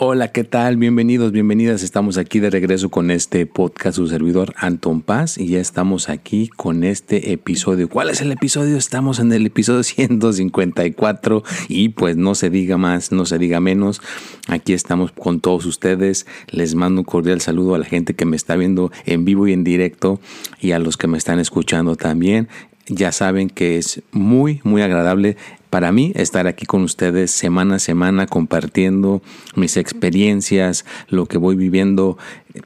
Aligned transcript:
Hola, 0.00 0.30
¿qué 0.30 0.44
tal? 0.44 0.76
Bienvenidos, 0.76 1.32
bienvenidas. 1.32 1.82
Estamos 1.82 2.18
aquí 2.18 2.38
de 2.38 2.50
regreso 2.50 2.88
con 2.88 3.10
este 3.10 3.46
podcast, 3.46 3.96
su 3.96 4.06
servidor 4.06 4.54
Anton 4.56 5.02
Paz, 5.02 5.38
y 5.38 5.48
ya 5.48 5.58
estamos 5.58 6.08
aquí 6.08 6.46
con 6.46 6.84
este 6.84 7.32
episodio. 7.32 7.88
¿Cuál 7.88 8.10
es 8.10 8.20
el 8.20 8.30
episodio? 8.30 8.76
Estamos 8.76 9.18
en 9.18 9.32
el 9.32 9.44
episodio 9.44 9.82
154 9.82 11.42
y 11.68 11.88
pues 11.88 12.16
no 12.16 12.36
se 12.36 12.48
diga 12.48 12.76
más, 12.76 13.10
no 13.10 13.26
se 13.26 13.40
diga 13.40 13.58
menos. 13.58 14.00
Aquí 14.46 14.72
estamos 14.72 15.10
con 15.10 15.40
todos 15.40 15.66
ustedes. 15.66 16.28
Les 16.46 16.76
mando 16.76 17.00
un 17.00 17.04
cordial 17.04 17.40
saludo 17.40 17.74
a 17.74 17.78
la 17.78 17.84
gente 17.84 18.14
que 18.14 18.24
me 18.24 18.36
está 18.36 18.54
viendo 18.54 18.92
en 19.04 19.24
vivo 19.24 19.48
y 19.48 19.52
en 19.52 19.64
directo 19.64 20.20
y 20.60 20.70
a 20.70 20.78
los 20.78 20.96
que 20.96 21.08
me 21.08 21.18
están 21.18 21.40
escuchando 21.40 21.96
también 21.96 22.48
ya 22.88 23.12
saben 23.12 23.50
que 23.50 23.78
es 23.78 24.02
muy, 24.12 24.60
muy 24.64 24.82
agradable 24.82 25.36
para 25.70 25.92
mí 25.92 26.12
estar 26.14 26.46
aquí 26.46 26.64
con 26.64 26.82
ustedes 26.82 27.30
semana 27.30 27.76
a 27.76 27.78
semana 27.78 28.26
compartiendo 28.26 29.22
mis 29.54 29.76
experiencias, 29.76 30.84
lo 31.08 31.26
que 31.26 31.38
voy 31.38 31.56
viviendo 31.56 32.16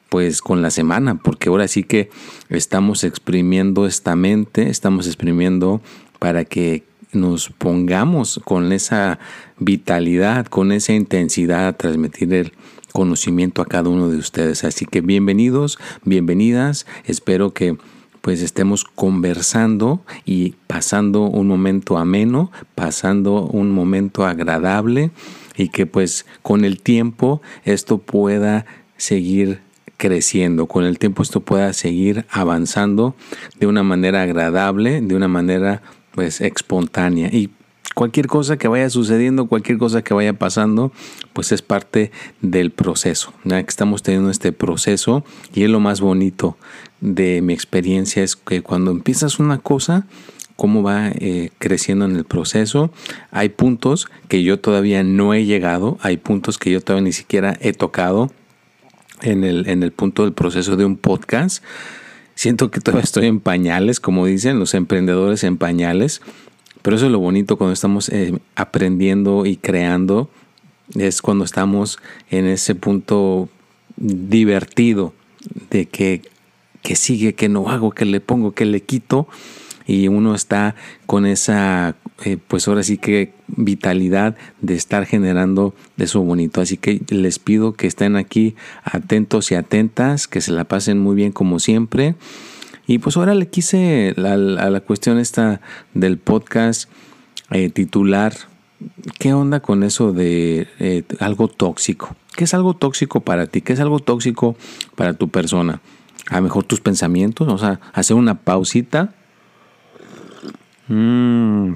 pues 0.08 0.40
con 0.40 0.62
la 0.62 0.70
semana, 0.70 1.16
porque 1.16 1.48
ahora 1.48 1.66
sí 1.68 1.82
que 1.82 2.10
estamos 2.48 3.04
exprimiendo 3.04 3.86
esta 3.86 4.14
mente, 4.14 4.70
estamos 4.70 5.06
exprimiendo 5.06 5.80
para 6.18 6.44
que 6.44 6.84
nos 7.12 7.50
pongamos 7.50 8.40
con 8.44 8.72
esa 8.72 9.18
vitalidad, 9.58 10.46
con 10.46 10.72
esa 10.72 10.92
intensidad 10.92 11.68
a 11.68 11.72
transmitir 11.72 12.32
el 12.32 12.52
conocimiento 12.92 13.62
a 13.62 13.66
cada 13.66 13.88
uno 13.88 14.08
de 14.08 14.18
ustedes. 14.18 14.64
Así 14.64 14.86
que 14.86 15.00
bienvenidos, 15.00 15.78
bienvenidas, 16.04 16.86
espero 17.04 17.52
que 17.52 17.76
pues 18.22 18.40
estemos 18.40 18.84
conversando 18.84 20.00
y 20.24 20.54
pasando 20.66 21.24
un 21.24 21.48
momento 21.48 21.98
ameno, 21.98 22.50
pasando 22.74 23.42
un 23.42 23.70
momento 23.70 24.24
agradable 24.24 25.10
y 25.56 25.68
que 25.68 25.84
pues 25.86 26.24
con 26.40 26.64
el 26.64 26.80
tiempo 26.80 27.42
esto 27.64 27.98
pueda 27.98 28.64
seguir 28.96 29.60
creciendo, 29.98 30.66
con 30.66 30.84
el 30.84 30.98
tiempo 30.98 31.22
esto 31.22 31.40
pueda 31.40 31.72
seguir 31.72 32.24
avanzando 32.30 33.14
de 33.58 33.66
una 33.66 33.82
manera 33.82 34.22
agradable, 34.22 35.00
de 35.00 35.14
una 35.14 35.28
manera 35.28 35.82
pues 36.12 36.40
espontánea 36.40 37.28
y 37.28 37.50
cualquier 37.94 38.26
cosa 38.26 38.56
que 38.56 38.68
vaya 38.68 38.88
sucediendo, 38.88 39.46
cualquier 39.46 39.78
cosa 39.78 40.02
que 40.02 40.14
vaya 40.14 40.32
pasando, 40.32 40.92
pues 41.32 41.52
es 41.52 41.62
parte 41.62 42.10
del 42.40 42.70
proceso. 42.70 43.32
Ya 43.44 43.62
que 43.62 43.68
estamos 43.68 44.02
teniendo 44.02 44.30
este 44.30 44.52
proceso 44.52 45.24
y 45.54 45.64
es 45.64 45.70
lo 45.70 45.80
más 45.80 46.00
bonito 46.00 46.56
de 47.02 47.42
mi 47.42 47.52
experiencia 47.52 48.22
es 48.22 48.36
que 48.36 48.62
cuando 48.62 48.92
empiezas 48.92 49.38
una 49.38 49.58
cosa, 49.58 50.06
cómo 50.56 50.82
va 50.82 51.08
eh, 51.08 51.50
creciendo 51.58 52.04
en 52.04 52.16
el 52.16 52.24
proceso. 52.24 52.92
Hay 53.32 53.48
puntos 53.48 54.08
que 54.28 54.42
yo 54.42 54.60
todavía 54.60 55.02
no 55.02 55.34
he 55.34 55.44
llegado, 55.44 55.98
hay 56.00 56.16
puntos 56.16 56.56
que 56.56 56.70
yo 56.70 56.80
todavía 56.80 57.06
ni 57.06 57.12
siquiera 57.12 57.58
he 57.60 57.72
tocado 57.72 58.30
en 59.20 59.42
el, 59.42 59.68
en 59.68 59.82
el 59.82 59.90
punto 59.90 60.22
del 60.22 60.32
proceso 60.32 60.76
de 60.76 60.84
un 60.84 60.96
podcast. 60.96 61.64
Siento 62.36 62.70
que 62.70 62.80
todavía 62.80 63.04
estoy 63.04 63.26
en 63.26 63.40
pañales, 63.40 63.98
como 63.98 64.24
dicen 64.24 64.60
los 64.60 64.74
emprendedores 64.74 65.42
en 65.42 65.56
pañales, 65.56 66.22
pero 66.82 66.96
eso 66.96 67.06
es 67.06 67.12
lo 67.12 67.18
bonito 67.18 67.56
cuando 67.56 67.74
estamos 67.74 68.08
eh, 68.08 68.38
aprendiendo 68.54 69.46
y 69.46 69.56
creando, 69.56 70.30
es 70.94 71.22
cuando 71.22 71.44
estamos 71.44 71.98
en 72.30 72.46
ese 72.46 72.76
punto 72.76 73.48
divertido 73.96 75.12
de 75.70 75.86
que 75.86 76.22
que 76.82 76.96
sigue, 76.96 77.34
que 77.34 77.48
no 77.48 77.68
hago, 77.70 77.92
que 77.92 78.04
le 78.04 78.20
pongo, 78.20 78.52
que 78.52 78.64
le 78.64 78.82
quito. 78.82 79.28
Y 79.86 80.08
uno 80.08 80.34
está 80.34 80.76
con 81.06 81.26
esa, 81.26 81.96
eh, 82.24 82.38
pues 82.46 82.68
ahora 82.68 82.82
sí 82.82 82.98
que 82.98 83.32
vitalidad 83.48 84.36
de 84.60 84.74
estar 84.74 85.06
generando 85.06 85.74
eso 85.96 86.20
bonito. 86.20 86.60
Así 86.60 86.76
que 86.76 87.02
les 87.08 87.38
pido 87.38 87.72
que 87.72 87.86
estén 87.86 88.16
aquí 88.16 88.54
atentos 88.84 89.50
y 89.50 89.56
atentas, 89.56 90.28
que 90.28 90.40
se 90.40 90.52
la 90.52 90.64
pasen 90.64 90.98
muy 90.98 91.16
bien 91.16 91.32
como 91.32 91.58
siempre. 91.58 92.14
Y 92.86 92.98
pues 92.98 93.16
ahora 93.16 93.34
le 93.34 93.48
quise 93.48 94.14
a, 94.16 94.36
la 94.36 94.80
cuestión 94.80 95.18
esta 95.18 95.60
del 95.94 96.18
podcast 96.18 96.88
eh, 97.50 97.70
titular, 97.70 98.34
¿qué 99.18 99.34
onda 99.34 99.60
con 99.60 99.82
eso 99.82 100.12
de 100.12 100.66
eh, 100.78 101.04
algo 101.20 101.48
tóxico? 101.48 102.16
¿Qué 102.36 102.44
es 102.44 102.54
algo 102.54 102.74
tóxico 102.74 103.20
para 103.20 103.46
ti? 103.46 103.60
¿Qué 103.60 103.72
es 103.72 103.80
algo 103.80 103.98
tóxico 103.98 104.56
para 104.96 105.14
tu 105.14 105.28
persona? 105.28 105.80
A 106.28 106.40
mejor 106.40 106.64
tus 106.64 106.80
pensamientos, 106.80 107.48
o 107.48 107.58
sea, 107.58 107.80
hacer 107.92 108.16
una 108.16 108.40
pausita. 108.40 109.14
Mmm, 110.88 111.72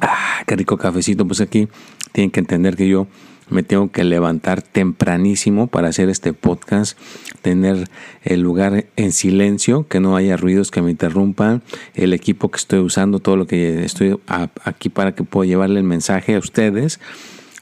ah, 0.00 0.42
qué 0.46 0.56
rico 0.56 0.76
cafecito. 0.76 1.26
Pues 1.26 1.40
aquí 1.40 1.68
tienen 2.12 2.30
que 2.30 2.40
entender 2.40 2.76
que 2.76 2.88
yo 2.88 3.06
me 3.48 3.62
tengo 3.62 3.90
que 3.92 4.04
levantar 4.04 4.62
tempranísimo 4.62 5.68
para 5.68 5.88
hacer 5.88 6.08
este 6.08 6.32
podcast, 6.32 6.98
tener 7.42 7.88
el 8.24 8.40
lugar 8.40 8.86
en 8.96 9.12
silencio, 9.12 9.86
que 9.88 10.00
no 10.00 10.16
haya 10.16 10.36
ruidos 10.36 10.70
que 10.70 10.82
me 10.82 10.90
interrumpan, 10.90 11.62
el 11.94 12.12
equipo 12.12 12.50
que 12.50 12.56
estoy 12.56 12.80
usando, 12.80 13.20
todo 13.20 13.36
lo 13.36 13.46
que 13.46 13.84
estoy 13.84 14.18
aquí 14.64 14.88
para 14.88 15.14
que 15.14 15.22
pueda 15.22 15.46
llevarle 15.46 15.78
el 15.78 15.84
mensaje 15.84 16.34
a 16.34 16.38
ustedes 16.38 17.00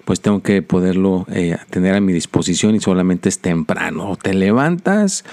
pues 0.05 0.21
tengo 0.21 0.43
que 0.43 0.61
poderlo 0.63 1.27
eh, 1.31 1.57
tener 1.71 1.95
a 1.95 2.01
mi 2.01 2.13
disposición 2.13 2.75
y 2.75 2.81
solamente 2.81 3.29
es 3.29 3.39
temprano. 3.39 4.19
Te 4.21 4.35
levantas 4.35 5.25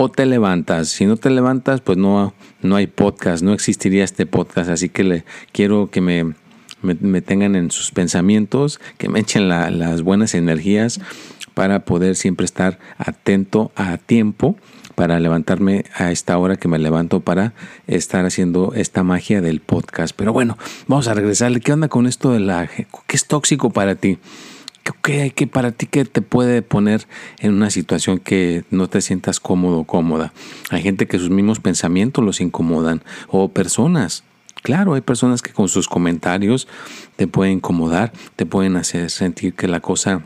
o 0.00 0.08
te 0.08 0.26
levantas. 0.26 0.88
Si 0.90 1.06
no 1.06 1.16
te 1.16 1.28
levantas, 1.28 1.80
pues 1.80 1.98
no, 1.98 2.32
no 2.62 2.76
hay 2.76 2.86
podcast, 2.86 3.42
no 3.42 3.52
existiría 3.52 4.04
este 4.04 4.26
podcast. 4.26 4.70
Así 4.70 4.88
que 4.88 5.02
le 5.02 5.24
quiero 5.50 5.90
que 5.90 6.00
me, 6.00 6.34
me, 6.82 7.20
tengan 7.20 7.56
en 7.56 7.72
sus 7.72 7.90
pensamientos, 7.90 8.80
que 8.96 9.08
me 9.08 9.18
echen 9.18 9.48
las 9.48 10.02
buenas 10.02 10.34
energías 10.34 11.00
para 11.52 11.84
poder 11.84 12.14
siempre 12.14 12.44
estar 12.44 12.78
atento 12.96 13.72
a 13.74 13.96
tiempo 13.98 14.56
para 14.94 15.18
levantarme 15.18 15.84
a 15.94 16.12
esta 16.12 16.38
hora 16.38 16.56
que 16.56 16.68
me 16.68 16.78
levanto 16.78 17.18
para 17.18 17.52
estar 17.88 18.24
haciendo 18.24 18.74
esta 18.74 19.02
magia 19.02 19.40
del 19.40 19.60
podcast. 19.60 20.14
Pero 20.16 20.32
bueno, 20.32 20.58
vamos 20.86 21.08
a 21.08 21.14
regresarle. 21.14 21.58
¿Qué 21.60 21.72
onda 21.72 21.88
con 21.88 22.06
esto 22.06 22.30
de 22.32 22.38
la... 22.40 22.68
¿Qué 22.68 23.16
es 23.16 23.26
tóxico 23.26 23.70
para 23.70 23.96
ti? 23.96 24.18
¿Qué 25.02 25.30
que 25.30 25.46
para 25.46 25.72
ti 25.72 25.86
que 25.86 26.04
te 26.04 26.22
puede 26.22 26.62
poner 26.62 27.06
en 27.38 27.54
una 27.54 27.70
situación 27.70 28.18
que 28.18 28.64
no 28.70 28.88
te 28.88 29.00
sientas 29.00 29.40
cómodo 29.40 29.80
o 29.80 29.84
cómoda? 29.84 30.32
Hay 30.70 30.82
gente 30.82 31.06
que 31.06 31.18
sus 31.18 31.30
mismos 31.30 31.60
pensamientos 31.60 32.24
los 32.24 32.40
incomodan 32.40 33.02
o 33.28 33.48
personas. 33.48 34.24
Claro, 34.62 34.94
hay 34.94 35.00
personas 35.00 35.42
que 35.42 35.52
con 35.52 35.68
sus 35.68 35.88
comentarios 35.88 36.68
te 37.16 37.26
pueden 37.26 37.54
incomodar, 37.54 38.12
te 38.36 38.46
pueden 38.46 38.76
hacer 38.76 39.10
sentir 39.10 39.54
que 39.54 39.68
la 39.68 39.80
cosa 39.80 40.22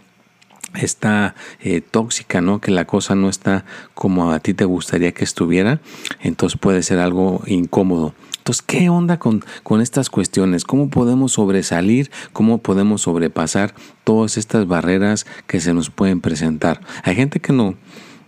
está 0.74 1.34
eh, 1.60 1.80
tóxica, 1.80 2.40
¿no? 2.40 2.60
Que 2.60 2.70
la 2.70 2.86
cosa 2.86 3.14
no 3.14 3.28
está 3.28 3.64
como 3.94 4.32
a 4.32 4.40
ti 4.40 4.54
te 4.54 4.64
gustaría 4.64 5.12
que 5.12 5.24
estuviera, 5.24 5.80
entonces 6.20 6.58
puede 6.58 6.82
ser 6.82 6.98
algo 6.98 7.42
incómodo. 7.46 8.14
Entonces, 8.42 8.62
¿qué 8.66 8.88
onda 8.88 9.20
con, 9.20 9.44
con 9.62 9.80
estas 9.80 10.10
cuestiones? 10.10 10.64
¿Cómo 10.64 10.90
podemos 10.90 11.30
sobresalir? 11.30 12.10
¿Cómo 12.32 12.58
podemos 12.58 13.02
sobrepasar 13.02 13.72
todas 14.02 14.36
estas 14.36 14.66
barreras 14.66 15.26
que 15.46 15.60
se 15.60 15.72
nos 15.72 15.90
pueden 15.90 16.20
presentar? 16.20 16.80
Hay 17.04 17.14
gente 17.14 17.38
que 17.38 17.52
no, 17.52 17.76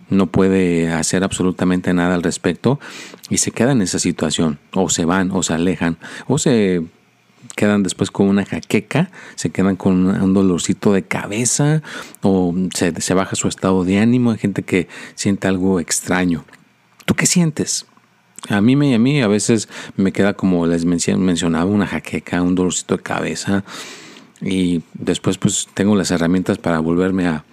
no 0.09 0.27
puede 0.27 0.89
hacer 0.93 1.25
absolutamente 1.25 1.93
nada 1.93 2.15
al 2.15 2.23
respecto 2.23 2.79
y 3.29 3.39
se 3.39 3.51
queda 3.51 3.73
en 3.73 3.81
esa 3.81 3.99
situación, 3.99 4.57
o 4.73 4.87
se 4.89 5.03
van, 5.03 5.31
o 5.31 5.43
se 5.43 5.51
alejan, 5.51 5.97
o 6.27 6.37
se 6.37 6.81
quedan 7.57 7.83
después 7.83 8.09
con 8.09 8.29
una 8.29 8.45
jaqueca, 8.45 9.11
se 9.35 9.49
quedan 9.49 9.75
con 9.75 10.07
un 10.07 10.33
dolorcito 10.33 10.93
de 10.93 11.03
cabeza 11.03 11.81
o 12.21 12.55
se, 12.73 13.01
se 13.01 13.13
baja 13.13 13.35
su 13.35 13.49
estado 13.49 13.83
de 13.83 13.99
ánimo. 13.99 14.31
Hay 14.31 14.37
gente 14.37 14.63
que 14.63 14.87
siente 15.15 15.49
algo 15.49 15.81
extraño. 15.81 16.45
¿Tú 17.03 17.15
qué 17.15 17.25
sientes? 17.25 17.85
A 18.49 18.61
mí, 18.61 18.75
me, 18.75 18.93
a 18.93 18.99
mí 18.99 19.21
a 19.21 19.27
veces 19.27 19.69
me 19.97 20.11
queda 20.11 20.33
como 20.33 20.65
les 20.67 20.85
mencionaba, 20.85 21.65
una 21.65 21.87
jaqueca, 21.87 22.41
un 22.41 22.55
dolorcito 22.55 22.97
de 22.97 23.03
cabeza 23.03 23.63
y 24.41 24.83
después 24.93 25.37
pues 25.37 25.67
tengo 25.73 25.95
las 25.95 26.11
herramientas 26.11 26.57
para 26.57 26.79
volverme 26.79 27.27
a, 27.27 27.43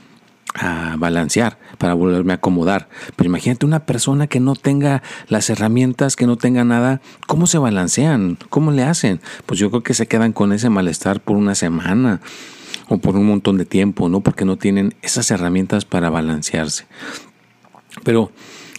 a 0.54 0.96
balancear, 0.98 1.58
para 1.78 1.94
volverme 1.94 2.32
a 2.32 2.36
acomodar. 2.36 2.88
Pero 3.16 3.28
imagínate 3.28 3.64
una 3.64 3.86
persona 3.86 4.26
que 4.26 4.40
no 4.40 4.54
tenga 4.54 5.02
las 5.28 5.48
herramientas, 5.50 6.16
que 6.16 6.26
no 6.26 6.36
tenga 6.36 6.64
nada, 6.64 7.00
¿cómo 7.26 7.46
se 7.46 7.58
balancean? 7.58 8.36
¿Cómo 8.50 8.70
le 8.70 8.82
hacen? 8.82 9.20
Pues 9.46 9.58
yo 9.58 9.70
creo 9.70 9.82
que 9.82 9.94
se 9.94 10.06
quedan 10.06 10.32
con 10.32 10.52
ese 10.52 10.68
malestar 10.68 11.20
por 11.20 11.36
una 11.36 11.54
semana 11.54 12.20
o 12.88 12.98
por 12.98 13.16
un 13.16 13.26
montón 13.26 13.56
de 13.56 13.64
tiempo, 13.64 14.08
¿no? 14.08 14.20
Porque 14.20 14.44
no 14.44 14.56
tienen 14.56 14.94
esas 15.02 15.30
herramientas 15.30 15.84
para 15.84 16.10
balancearse. 16.10 16.84
Pero 18.04 18.30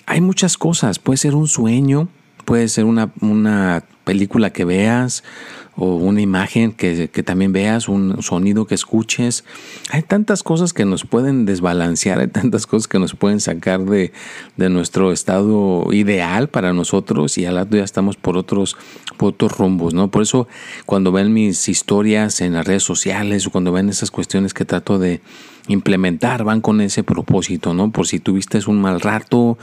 hay 0.05 0.21
muchas 0.21 0.57
cosas, 0.57 1.00
puede 1.00 1.17
ser 1.17 1.35
un 1.35 1.47
sueño, 1.47 2.09
puede 2.45 2.67
ser 2.67 2.85
una, 2.85 3.83
película 4.03 4.50
que 4.50 4.65
veas 4.65 5.23
o 5.77 5.95
una 5.95 6.19
imagen 6.19 6.73
que, 6.73 7.07
también 7.25 7.53
veas, 7.53 7.88
un 7.88 8.21
sonido 8.21 8.67
que 8.67 8.75
escuches. 8.75 9.45
Hay 9.91 10.01
tantas 10.01 10.44
cosas 10.44 10.73
que 10.73 10.83
nos 10.83 11.05
pueden 11.05 11.45
desbalancear, 11.45 12.19
hay 12.19 12.27
tantas 12.27 12.67
cosas 12.67 12.89
que 12.89 13.00
nos 13.00 13.15
pueden 13.15 13.39
sacar 13.39 13.79
de, 13.85 14.11
nuestro 14.57 15.13
estado 15.13 15.88
ideal 15.94 16.50
para 16.50 16.73
nosotros 16.73 17.38
y 17.38 17.45
al 17.45 17.55
lado 17.55 17.77
ya 17.77 17.83
estamos 17.83 18.17
por 18.17 18.35
otros, 18.35 18.75
por 19.17 19.29
otros 19.29 19.57
rumbos, 19.57 19.94
¿no? 19.94 20.11
Por 20.11 20.23
eso 20.23 20.47
cuando 20.85 21.13
ven 21.13 21.33
mis 21.33 21.69
historias 21.69 22.41
en 22.41 22.53
las 22.53 22.67
redes 22.67 22.83
sociales 22.83 23.47
o 23.47 23.51
cuando 23.51 23.71
ven 23.71 23.88
esas 23.88 24.11
cuestiones 24.11 24.53
que 24.53 24.65
trato 24.65 25.00
de 25.00 25.21
implementar, 25.68 26.44
van 26.44 26.62
con 26.62 26.81
ese 26.81 27.04
propósito, 27.04 27.74
¿no? 27.74 27.92
Por 27.92 28.07
si 28.07 28.19
tuviste 28.19 28.60
un 28.68 28.81
mal 28.81 29.01
rato 29.01 29.57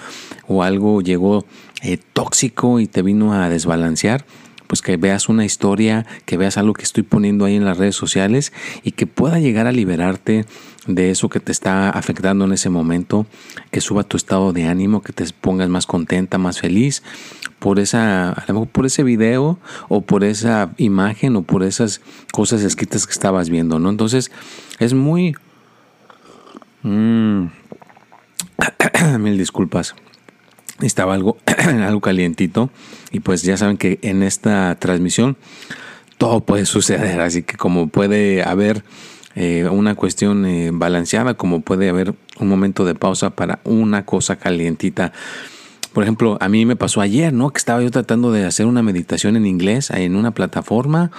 o 0.46 0.62
algo 0.62 1.02
llegó 1.02 1.44
eh, 1.82 1.98
tóxico 2.12 2.80
y 2.80 2.86
te 2.86 3.02
vino 3.02 3.34
a 3.34 3.48
desbalancear, 3.48 4.24
pues 4.66 4.82
que 4.82 4.96
veas 4.96 5.28
una 5.28 5.44
historia, 5.44 6.06
que 6.26 6.36
veas 6.36 6.56
algo 6.56 6.74
que 6.74 6.84
estoy 6.84 7.02
poniendo 7.02 7.44
ahí 7.44 7.56
en 7.56 7.64
las 7.64 7.76
redes 7.76 7.96
sociales 7.96 8.52
y 8.84 8.92
que 8.92 9.06
pueda 9.06 9.40
llegar 9.40 9.66
a 9.66 9.72
liberarte 9.72 10.46
de 10.86 11.10
eso 11.10 11.28
que 11.28 11.40
te 11.40 11.52
está 11.52 11.90
afectando 11.90 12.44
en 12.44 12.52
ese 12.52 12.70
momento, 12.70 13.26
que 13.70 13.80
suba 13.80 14.04
tu 14.04 14.16
estado 14.16 14.52
de 14.52 14.64
ánimo, 14.64 15.02
que 15.02 15.12
te 15.12 15.24
pongas 15.40 15.68
más 15.68 15.86
contenta, 15.86 16.38
más 16.38 16.60
feliz 16.60 17.02
por 17.58 17.78
esa, 17.78 18.30
a 18.30 18.44
lo 18.48 18.54
mejor 18.54 18.68
por 18.68 18.86
ese 18.86 19.02
video 19.02 19.58
o 19.88 20.00
por 20.02 20.24
esa 20.24 20.70
imagen 20.78 21.36
o 21.36 21.42
por 21.42 21.62
esas 21.62 22.00
cosas 22.32 22.62
escritas 22.62 23.06
que 23.06 23.12
estabas 23.12 23.50
viendo, 23.50 23.78
¿no? 23.78 23.90
Entonces 23.90 24.30
es 24.78 24.94
muy... 24.94 25.36
Mm, 26.82 27.46
mil 29.18 29.38
disculpas 29.38 29.94
estaba 30.86 31.14
algo, 31.14 31.36
algo 31.86 32.00
calientito 32.00 32.70
y 33.10 33.20
pues 33.20 33.42
ya 33.42 33.56
saben 33.56 33.76
que 33.76 33.98
en 34.02 34.22
esta 34.22 34.74
transmisión 34.78 35.36
todo 36.18 36.40
puede 36.40 36.66
suceder, 36.66 37.20
así 37.20 37.42
que 37.42 37.56
como 37.56 37.88
puede 37.88 38.42
haber 38.42 38.84
eh, 39.34 39.66
una 39.70 39.94
cuestión 39.94 40.44
eh, 40.44 40.70
balanceada, 40.72 41.34
como 41.34 41.60
puede 41.60 41.88
haber 41.88 42.14
un 42.38 42.48
momento 42.48 42.84
de 42.84 42.94
pausa 42.94 43.30
para 43.30 43.60
una 43.64 44.04
cosa 44.04 44.36
calientita. 44.36 45.12
Por 45.92 46.02
ejemplo, 46.02 46.36
a 46.40 46.48
mí 46.48 46.66
me 46.66 46.76
pasó 46.76 47.00
ayer, 47.00 47.32
¿no? 47.32 47.50
Que 47.50 47.58
estaba 47.58 47.82
yo 47.82 47.90
tratando 47.90 48.32
de 48.32 48.44
hacer 48.44 48.66
una 48.66 48.82
meditación 48.82 49.36
en 49.36 49.46
inglés 49.46 49.90
en 49.90 50.14
una 50.14 50.32
plataforma 50.32 51.10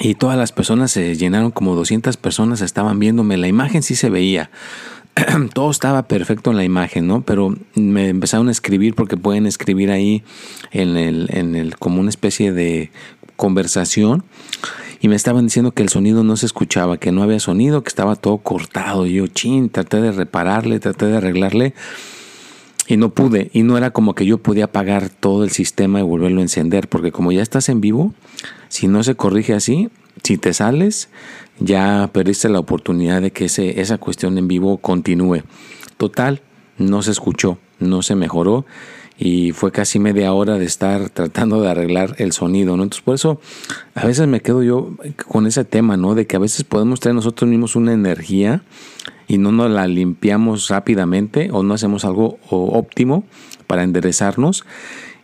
y 0.00 0.14
todas 0.14 0.36
las 0.36 0.52
personas 0.52 0.90
se 0.90 1.14
llenaron, 1.16 1.50
como 1.50 1.74
200 1.74 2.16
personas 2.16 2.60
estaban 2.60 2.98
viéndome. 2.98 3.36
La 3.36 3.48
imagen 3.48 3.82
sí 3.82 3.94
se 3.94 4.10
veía, 4.10 4.50
todo 5.54 5.70
estaba 5.70 6.04
perfecto 6.04 6.50
en 6.50 6.56
la 6.56 6.64
imagen, 6.64 7.06
¿no? 7.06 7.22
Pero 7.22 7.54
me 7.74 8.08
empezaron 8.08 8.48
a 8.48 8.52
escribir 8.52 8.94
porque 8.94 9.16
pueden 9.16 9.46
escribir 9.46 9.90
ahí 9.90 10.22
en 10.70 10.96
el, 10.96 11.28
en 11.32 11.54
el, 11.54 11.76
como 11.76 12.00
una 12.00 12.10
especie 12.10 12.52
de 12.52 12.90
conversación 13.36 14.24
y 15.00 15.08
me 15.08 15.16
estaban 15.16 15.44
diciendo 15.44 15.72
que 15.72 15.82
el 15.82 15.88
sonido 15.88 16.24
no 16.24 16.36
se 16.36 16.46
escuchaba, 16.46 16.98
que 16.98 17.12
no 17.12 17.22
había 17.22 17.38
sonido, 17.38 17.82
que 17.82 17.88
estaba 17.88 18.16
todo 18.16 18.38
cortado. 18.38 19.06
Y 19.06 19.14
yo, 19.14 19.26
chin, 19.28 19.70
traté 19.70 20.00
de 20.00 20.10
repararle, 20.10 20.80
traté 20.80 21.06
de 21.06 21.16
arreglarle 21.18 21.74
y 22.88 22.96
no 22.96 23.10
pude. 23.10 23.50
Y 23.52 23.62
no 23.62 23.78
era 23.78 23.92
como 23.92 24.14
que 24.14 24.26
yo 24.26 24.38
podía 24.38 24.64
apagar 24.64 25.08
todo 25.08 25.44
el 25.44 25.50
sistema 25.50 26.00
y 26.00 26.02
volverlo 26.02 26.40
a 26.40 26.42
encender, 26.42 26.88
porque 26.88 27.12
como 27.12 27.30
ya 27.30 27.42
estás 27.42 27.68
en 27.68 27.80
vivo, 27.80 28.12
si 28.68 28.88
no 28.88 29.02
se 29.02 29.14
corrige 29.14 29.54
así, 29.54 29.90
si 30.22 30.38
te 30.38 30.52
sales, 30.52 31.08
ya 31.58 32.10
perdiste 32.12 32.48
la 32.48 32.58
oportunidad 32.58 33.22
de 33.22 33.30
que 33.30 33.46
ese, 33.46 33.80
esa 33.80 33.98
cuestión 33.98 34.38
en 34.38 34.48
vivo 34.48 34.78
continúe. 34.78 35.42
Total, 35.96 36.42
no 36.76 37.02
se 37.02 37.10
escuchó, 37.10 37.58
no 37.78 38.02
se 38.02 38.14
mejoró 38.14 38.64
y 39.18 39.50
fue 39.50 39.72
casi 39.72 39.98
media 39.98 40.32
hora 40.32 40.58
de 40.58 40.64
estar 40.64 41.10
tratando 41.14 41.60
de 41.60 41.70
arreglar 41.70 42.14
el 42.18 42.32
sonido, 42.32 42.76
¿no? 42.76 42.84
Entonces 42.84 43.04
por 43.04 43.14
eso 43.16 43.40
a 43.94 44.06
veces 44.06 44.28
me 44.28 44.40
quedo 44.40 44.62
yo 44.62 44.92
con 45.26 45.46
ese 45.46 45.64
tema, 45.64 45.96
¿no? 45.96 46.14
De 46.14 46.26
que 46.26 46.36
a 46.36 46.40
veces 46.40 46.64
podemos 46.64 47.00
traer 47.00 47.16
nosotros 47.16 47.50
mismos 47.50 47.76
una 47.76 47.92
energía 47.92 48.62
y 49.26 49.38
no 49.38 49.52
nos 49.52 49.70
la 49.70 49.86
limpiamos 49.86 50.68
rápidamente 50.68 51.50
o 51.52 51.62
no 51.62 51.74
hacemos 51.74 52.04
algo 52.04 52.38
óptimo 52.48 53.24
para 53.66 53.82
enderezarnos 53.82 54.64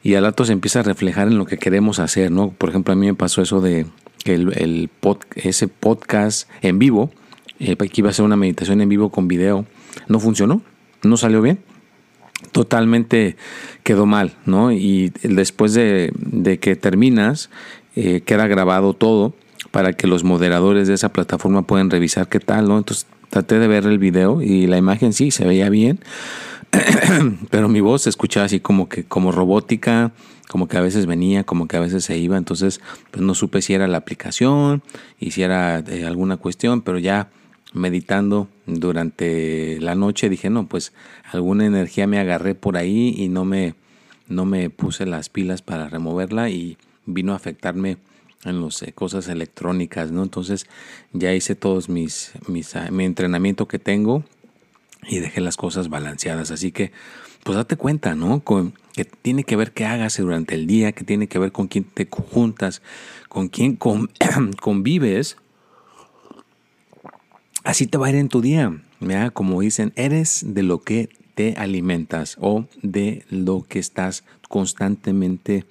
y 0.04 0.14
al 0.14 0.24
rato 0.24 0.44
se 0.44 0.52
empieza 0.52 0.80
a 0.80 0.82
reflejar 0.82 1.28
en 1.28 1.38
lo 1.38 1.46
que 1.46 1.56
queremos 1.56 1.98
hacer, 1.98 2.30
¿no? 2.30 2.50
Por 2.50 2.68
ejemplo, 2.68 2.92
a 2.92 2.96
mí 2.96 3.06
me 3.06 3.14
pasó 3.14 3.40
eso 3.40 3.62
de 3.62 3.86
el, 4.26 4.52
el 4.56 4.90
ese 5.34 5.66
podcast 5.66 6.48
en 6.60 6.78
vivo, 6.78 7.10
eh, 7.58 7.74
que 7.74 8.00
iba 8.00 8.10
a 8.10 8.12
ser 8.12 8.26
una 8.26 8.36
meditación 8.36 8.82
en 8.82 8.88
vivo 8.90 9.08
con 9.08 9.28
video, 9.28 9.64
no 10.06 10.20
funcionó, 10.20 10.60
no 11.02 11.16
salió 11.16 11.40
bien. 11.40 11.58
Totalmente 12.52 13.36
quedó 13.82 14.04
mal, 14.04 14.34
¿no? 14.44 14.72
Y 14.72 15.10
después 15.22 15.72
de, 15.72 16.12
que 16.60 16.76
terminas, 16.76 17.48
eh, 17.96 18.20
queda 18.20 18.46
grabado 18.46 18.92
todo 18.92 19.34
para 19.70 19.94
que 19.94 20.06
los 20.06 20.22
moderadores 20.22 20.86
de 20.86 20.94
esa 20.94 21.08
plataforma 21.08 21.62
puedan 21.62 21.88
revisar 21.88 22.28
qué 22.28 22.40
tal, 22.40 22.68
¿no? 22.68 22.76
Entonces 22.76 23.06
traté 23.30 23.58
de 23.58 23.68
ver 23.68 23.86
el 23.86 23.98
video 23.98 24.42
y 24.42 24.66
la 24.66 24.76
imagen 24.76 25.14
sí 25.14 25.30
se 25.30 25.46
veía 25.46 25.70
bien, 25.70 25.98
pero 27.50 27.68
mi 27.68 27.80
voz 27.80 28.02
se 28.02 28.10
escuchaba 28.10 28.46
así 28.46 28.60
como 28.60 28.88
que 28.88 29.04
como 29.04 29.32
robótica, 29.32 30.12
como 30.48 30.68
que 30.68 30.76
a 30.76 30.80
veces 30.80 31.06
venía, 31.06 31.44
como 31.44 31.68
que 31.68 31.76
a 31.76 31.80
veces 31.80 32.04
se 32.04 32.18
iba, 32.18 32.36
entonces 32.36 32.80
pues 33.10 33.22
no 33.22 33.34
supe 33.34 33.62
si 33.62 33.74
era 33.74 33.88
la 33.88 33.98
aplicación 33.98 34.82
y 35.18 35.30
si 35.32 35.42
eh, 35.42 36.04
alguna 36.06 36.36
cuestión, 36.36 36.82
pero 36.82 36.98
ya 36.98 37.30
meditando 37.72 38.48
durante 38.66 39.78
la 39.80 39.94
noche 39.94 40.28
dije, 40.28 40.50
no, 40.50 40.66
pues 40.68 40.92
alguna 41.32 41.66
energía 41.66 42.06
me 42.06 42.18
agarré 42.18 42.54
por 42.54 42.76
ahí 42.76 43.14
y 43.16 43.28
no 43.28 43.44
me, 43.44 43.74
no 44.28 44.44
me 44.44 44.70
puse 44.70 45.06
las 45.06 45.28
pilas 45.28 45.62
para 45.62 45.88
removerla 45.88 46.50
y 46.50 46.78
vino 47.06 47.32
a 47.32 47.36
afectarme 47.36 47.98
en 48.44 48.60
las 48.60 48.82
eh, 48.82 48.92
cosas 48.92 49.28
electrónicas, 49.28 50.10
¿no? 50.12 50.22
Entonces 50.22 50.66
ya 51.12 51.32
hice 51.32 51.54
todos 51.54 51.88
mis, 51.88 52.32
mis 52.46 52.76
ah, 52.76 52.90
mi 52.90 53.04
entrenamiento 53.04 53.66
que 53.66 53.78
tengo 53.78 54.22
y 55.08 55.20
dejé 55.20 55.40
las 55.40 55.56
cosas 55.56 55.88
balanceadas, 55.88 56.50
así 56.50 56.72
que 56.72 56.92
pues 57.44 57.56
date 57.56 57.76
cuenta, 57.76 58.14
¿no? 58.14 58.40
Con, 58.40 58.74
que 58.94 59.04
tiene 59.04 59.44
que 59.44 59.54
ver 59.54 59.72
qué 59.72 59.84
hagas 59.84 60.16
durante 60.16 60.54
el 60.54 60.66
día, 60.66 60.92
que 60.92 61.04
tiene 61.04 61.28
que 61.28 61.38
ver 61.38 61.52
con 61.52 61.68
quién 61.68 61.84
te 61.84 62.08
juntas, 62.10 62.80
con 63.28 63.48
quién 63.48 63.76
convives. 64.60 65.36
Así 67.62 67.86
te 67.86 67.98
va 67.98 68.06
a 68.06 68.10
ir 68.10 68.16
en 68.16 68.28
tu 68.28 68.40
día. 68.40 68.80
¿ya? 69.00 69.30
Como 69.30 69.60
dicen, 69.60 69.92
eres 69.94 70.42
de 70.46 70.62
lo 70.62 70.82
que 70.82 71.10
te 71.34 71.54
alimentas 71.58 72.36
o 72.40 72.66
de 72.82 73.24
lo 73.28 73.62
que 73.68 73.78
estás 73.78 74.24
constantemente 74.48 75.66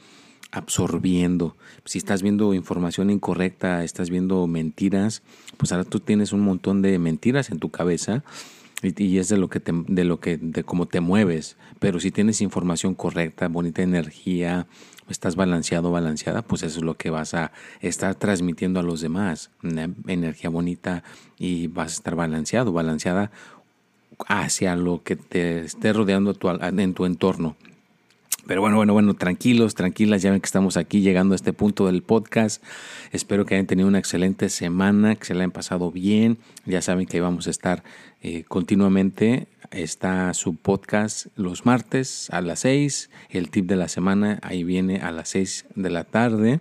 absorbiendo. 0.52 1.56
Si 1.86 1.98
estás 1.98 2.22
viendo 2.22 2.54
información 2.54 3.10
incorrecta, 3.10 3.84
estás 3.84 4.12
viendo 4.12 4.46
mentiras, 4.46 5.24
pues 5.58 5.72
ahora 5.72 5.86
tú 5.86 6.00
tienes 6.00 6.34
un 6.34 6.42
montón 6.42 6.84
de 6.84 7.00
mentiras 7.00 7.50
en 7.50 7.58
tu 7.58 7.70
cabeza 7.70 8.24
y, 8.84 9.18
es 9.18 9.30
de 9.30 9.38
lo 9.38 9.50
que 9.50 9.60
te, 9.60 9.72
de 9.74 10.04
lo 10.04 10.20
que 10.20 10.38
de 10.38 10.64
cómo 10.64 10.88
te 10.88 11.00
mueves. 11.00 11.58
Pero 11.80 12.00
si 12.00 12.12
tienes 12.12 12.42
información 12.42 12.96
correcta 12.96 13.48
bonita 13.48 13.82
energía 13.82 14.68
estás 15.10 15.36
balanceado 15.36 15.92
balanceada 15.92 16.42
pues 16.44 16.64
eso 16.64 16.80
es 16.80 16.86
lo 16.86 16.96
que 16.96 17.10
vas 17.10 17.34
a 17.34 17.52
estar 17.82 18.16
transmitiendo 18.16 18.80
a 18.80 18.84
los 18.84 19.02
demás. 19.02 19.52
Energía 20.08 20.50
bonita 20.50 21.04
y 21.38 21.68
vas 21.68 21.92
a 21.92 21.96
estar 21.96 22.16
balanceado 22.16 22.72
balanceada 22.72 23.32
hacia 24.28 24.76
lo 24.76 25.04
que 25.04 25.16
te 25.16 25.62
esté 25.62 25.94
rodeando 25.94 26.36
en 26.62 26.94
tu 26.94 27.06
entorno 27.06 27.56
pero 28.46 28.60
bueno, 28.60 28.76
bueno, 28.76 28.92
bueno, 28.92 29.14
tranquilos, 29.14 29.74
tranquilas, 29.74 30.22
ya 30.22 30.32
ven 30.32 30.42
que 30.42 30.48
estamos 30.48 30.76
aquí 30.76 31.00
llegando 31.00 31.34
a 31.34 31.36
este 31.38 31.54
punto 31.54 31.86
del 31.86 32.04
podcast. 32.04 32.62
Espero 33.14 33.46
que 33.46 33.56
hayan 33.56 33.68
tenido 33.68 33.88
una 33.88 34.00
excelente 34.00 34.50
semana, 34.50 35.16
que 35.16 35.26
se 35.26 35.34
la 35.34 35.42
hayan 35.42 35.52
pasado 35.52 35.92
bien. 35.92 36.38
Ya 36.66 36.82
saben 36.82 37.06
que 37.06 37.22
vamos 37.22 37.48
a 37.48 37.52
estar 37.52 37.84
eh, 38.22 38.44
continuamente. 38.46 39.48
Está 39.72 40.34
su 40.34 40.56
podcast 40.56 41.28
los 41.38 41.66
martes 41.66 42.30
a 42.32 42.42
las 42.42 42.60
6. 42.60 43.10
El 43.30 43.50
tip 43.50 43.66
de 43.66 43.78
la 43.78 43.88
semana 43.88 44.40
ahí 44.42 44.66
viene 44.66 45.00
a 45.00 45.12
las 45.12 45.30
6 45.30 45.66
de 45.76 45.90
la 45.90 46.04
tarde. 46.04 46.60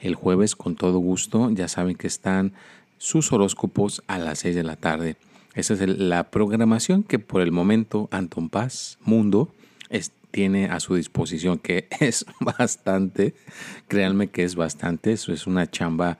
El 0.00 0.16
jueves 0.16 0.54
con 0.54 0.76
todo 0.76 0.98
gusto. 0.98 1.50
Ya 1.50 1.68
saben 1.68 1.96
que 1.96 2.06
están 2.06 2.52
sus 2.98 3.32
horóscopos 3.32 4.02
a 4.08 4.18
las 4.18 4.40
6 4.40 4.56
de 4.56 4.62
la 4.62 4.76
tarde. 4.76 5.16
Esa 5.54 5.72
es 5.72 5.80
la 5.88 6.24
programación 6.30 7.02
que 7.02 7.18
por 7.18 7.40
el 7.40 7.50
momento 7.50 8.08
Anton 8.10 8.50
Paz 8.50 8.98
Mundo 9.04 9.54
está 9.88 10.23
tiene 10.34 10.66
a 10.66 10.80
su 10.80 10.96
disposición, 10.96 11.60
que 11.60 11.86
es 12.00 12.26
bastante, 12.40 13.34
créanme 13.86 14.30
que 14.30 14.42
es 14.42 14.56
bastante, 14.56 15.12
eso 15.12 15.32
es 15.32 15.46
una 15.46 15.70
chamba 15.70 16.18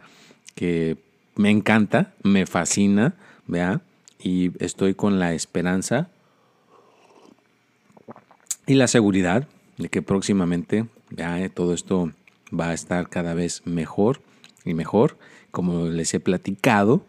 que 0.55 0.97
me 1.35 1.51
encanta, 1.51 2.15
me 2.23 2.47
fascina, 2.47 3.17
vea, 3.49 3.81
y 4.21 4.53
estoy 4.65 4.95
con 4.95 5.19
la 5.19 5.35
esperanza 5.35 6.11
y 8.69 8.75
la 8.75 8.87
seguridad 8.87 9.49
de 9.79 9.89
que 9.89 10.01
próximamente 10.01 10.87
ya 11.11 11.49
todo 11.49 11.75
esto 11.75 12.13
va 12.49 12.69
a 12.69 12.75
estar 12.75 13.09
cada 13.09 13.35
vez 13.35 13.63
mejor 13.67 14.21
y 14.65 14.75
mejor, 14.75 15.19
como 15.51 15.89
les 15.89 16.15
he 16.15 16.21
platicado, 16.21 17.05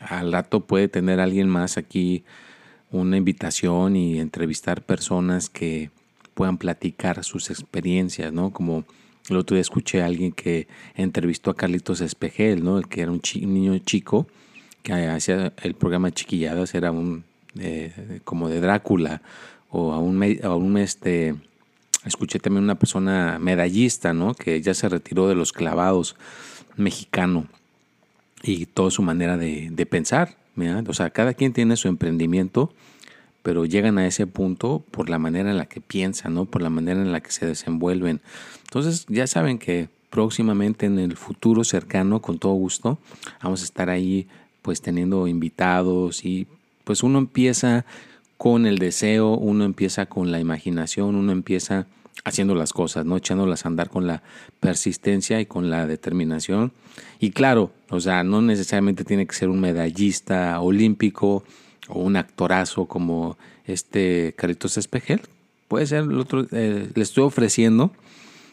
al 0.00 0.32
rato 0.32 0.58
puede 0.58 0.88
tener 0.88 1.20
alguien 1.20 1.48
más 1.48 1.78
aquí 1.78 2.24
una 3.00 3.16
invitación 3.16 3.96
y 3.96 4.20
entrevistar 4.20 4.82
personas 4.82 5.48
que 5.48 5.90
puedan 6.34 6.58
platicar 6.58 7.22
sus 7.24 7.50
experiencias, 7.50 8.32
¿no? 8.32 8.50
Como 8.50 8.84
el 9.28 9.36
otro 9.36 9.54
día 9.54 9.62
escuché 9.62 10.02
a 10.02 10.06
alguien 10.06 10.32
que 10.32 10.68
entrevistó 10.94 11.50
a 11.50 11.56
Carlitos 11.56 12.00
Espejel, 12.00 12.62
¿no? 12.62 12.78
El 12.78 12.88
que 12.88 13.02
era 13.02 13.10
un, 13.10 13.20
niño 13.34 13.78
chico 13.78 14.26
que 14.82 14.92
hacía 14.92 15.52
el 15.62 15.74
programa 15.74 16.10
Chiquilladas, 16.10 16.74
era 16.74 16.92
un 16.92 17.24
eh, 17.58 18.20
como 18.24 18.48
de 18.48 18.60
Drácula 18.60 19.22
o 19.70 19.92
a 19.92 19.98
un, 19.98 20.22
a 20.42 20.54
un 20.54 20.76
este, 20.78 21.34
escuché 22.04 22.38
también 22.38 22.64
una 22.64 22.74
persona 22.74 23.38
medallista, 23.40 24.12
¿no? 24.12 24.34
Que 24.34 24.60
ya 24.60 24.74
se 24.74 24.88
retiró 24.88 25.28
de 25.28 25.34
los 25.34 25.52
clavados 25.52 26.16
mexicano 26.76 27.46
y 28.42 28.66
toda 28.66 28.90
su 28.90 29.02
manera 29.02 29.36
de, 29.36 29.86
pensar. 29.86 30.36
O 30.56 30.94
sea, 30.94 31.10
cada 31.10 31.34
quien 31.34 31.52
tiene 31.52 31.76
su 31.76 31.88
emprendimiento, 31.88 32.72
pero 33.42 33.64
llegan 33.64 33.98
a 33.98 34.06
ese 34.06 34.26
punto 34.26 34.84
por 34.90 35.10
la 35.10 35.18
manera 35.18 35.50
en 35.50 35.58
la 35.58 35.66
que 35.66 35.80
piensan, 35.80 36.34
¿no? 36.34 36.44
Por 36.44 36.62
la 36.62 36.70
manera 36.70 37.02
en 37.02 37.12
la 37.12 37.20
que 37.20 37.30
se 37.30 37.46
desenvuelven. 37.46 38.20
Entonces, 38.64 39.06
ya 39.08 39.26
saben 39.26 39.58
que 39.58 39.88
próximamente 40.10 40.86
en 40.86 40.98
el 40.98 41.16
futuro 41.16 41.64
cercano, 41.64 42.22
con 42.22 42.38
todo 42.38 42.52
gusto, 42.52 42.98
vamos 43.42 43.62
a 43.62 43.64
estar 43.64 43.90
ahí 43.90 44.28
pues 44.62 44.80
teniendo 44.80 45.26
invitados 45.26 46.24
y 46.24 46.46
pues 46.84 47.02
uno 47.02 47.18
empieza 47.18 47.84
con 48.38 48.66
el 48.66 48.78
deseo, 48.78 49.36
uno 49.36 49.64
empieza 49.64 50.06
con 50.06 50.30
la 50.30 50.40
imaginación, 50.40 51.16
uno 51.16 51.32
empieza 51.32 51.86
haciendo 52.22 52.54
las 52.54 52.72
cosas, 52.72 53.04
¿no? 53.04 53.16
Echándolas 53.16 53.64
a 53.64 53.68
andar 53.68 53.90
con 53.90 54.06
la 54.06 54.22
persistencia 54.60 55.40
y 55.40 55.46
con 55.46 55.70
la 55.70 55.86
determinación. 55.86 56.72
Y 57.18 57.30
claro, 57.30 57.72
o 57.90 58.00
sea, 58.00 58.22
no 58.22 58.40
necesariamente 58.42 59.04
tiene 59.04 59.26
que 59.26 59.34
ser 59.34 59.48
un 59.48 59.60
medallista 59.60 60.60
olímpico 60.60 61.44
o 61.88 62.00
un 62.00 62.16
actorazo 62.16 62.86
como 62.86 63.36
este 63.66 64.34
Carlitos 64.36 64.76
Espejel. 64.76 65.20
Puede 65.68 65.86
ser 65.86 66.04
el 66.04 66.18
otro, 66.18 66.46
eh, 66.52 66.88
le 66.94 67.02
estoy 67.02 67.24
ofreciendo 67.24 67.92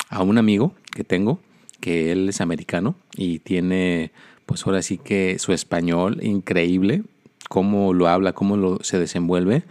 a 0.10 0.24
un 0.24 0.38
amigo 0.38 0.74
que 0.94 1.04
tengo, 1.04 1.40
que 1.80 2.12
él 2.12 2.30
es 2.30 2.42
americano 2.42 2.96
y 3.16 3.40
tiene, 3.40 4.12
pues 4.46 4.66
ahora 4.66 4.82
sí 4.82 4.98
que 4.98 5.38
su 5.40 5.54
español 5.54 6.20
increíble, 6.24 7.04
cómo 7.48 7.94
lo 7.94 8.08
habla, 8.08 8.34
cómo 8.34 8.58
lo, 8.58 8.80
se 8.82 9.00
desenvuelve, 9.00 9.64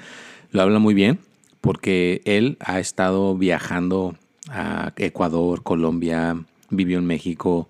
lo 0.52 0.62
habla 0.62 0.78
muy 0.78 0.94
bien 0.94 1.18
porque 1.60 2.22
él 2.24 2.56
ha 2.60 2.80
estado 2.80 3.36
viajando 3.36 4.16
a 4.48 4.92
Ecuador, 4.96 5.62
Colombia, 5.62 6.44
vivió 6.70 6.98
en 6.98 7.06
México 7.06 7.68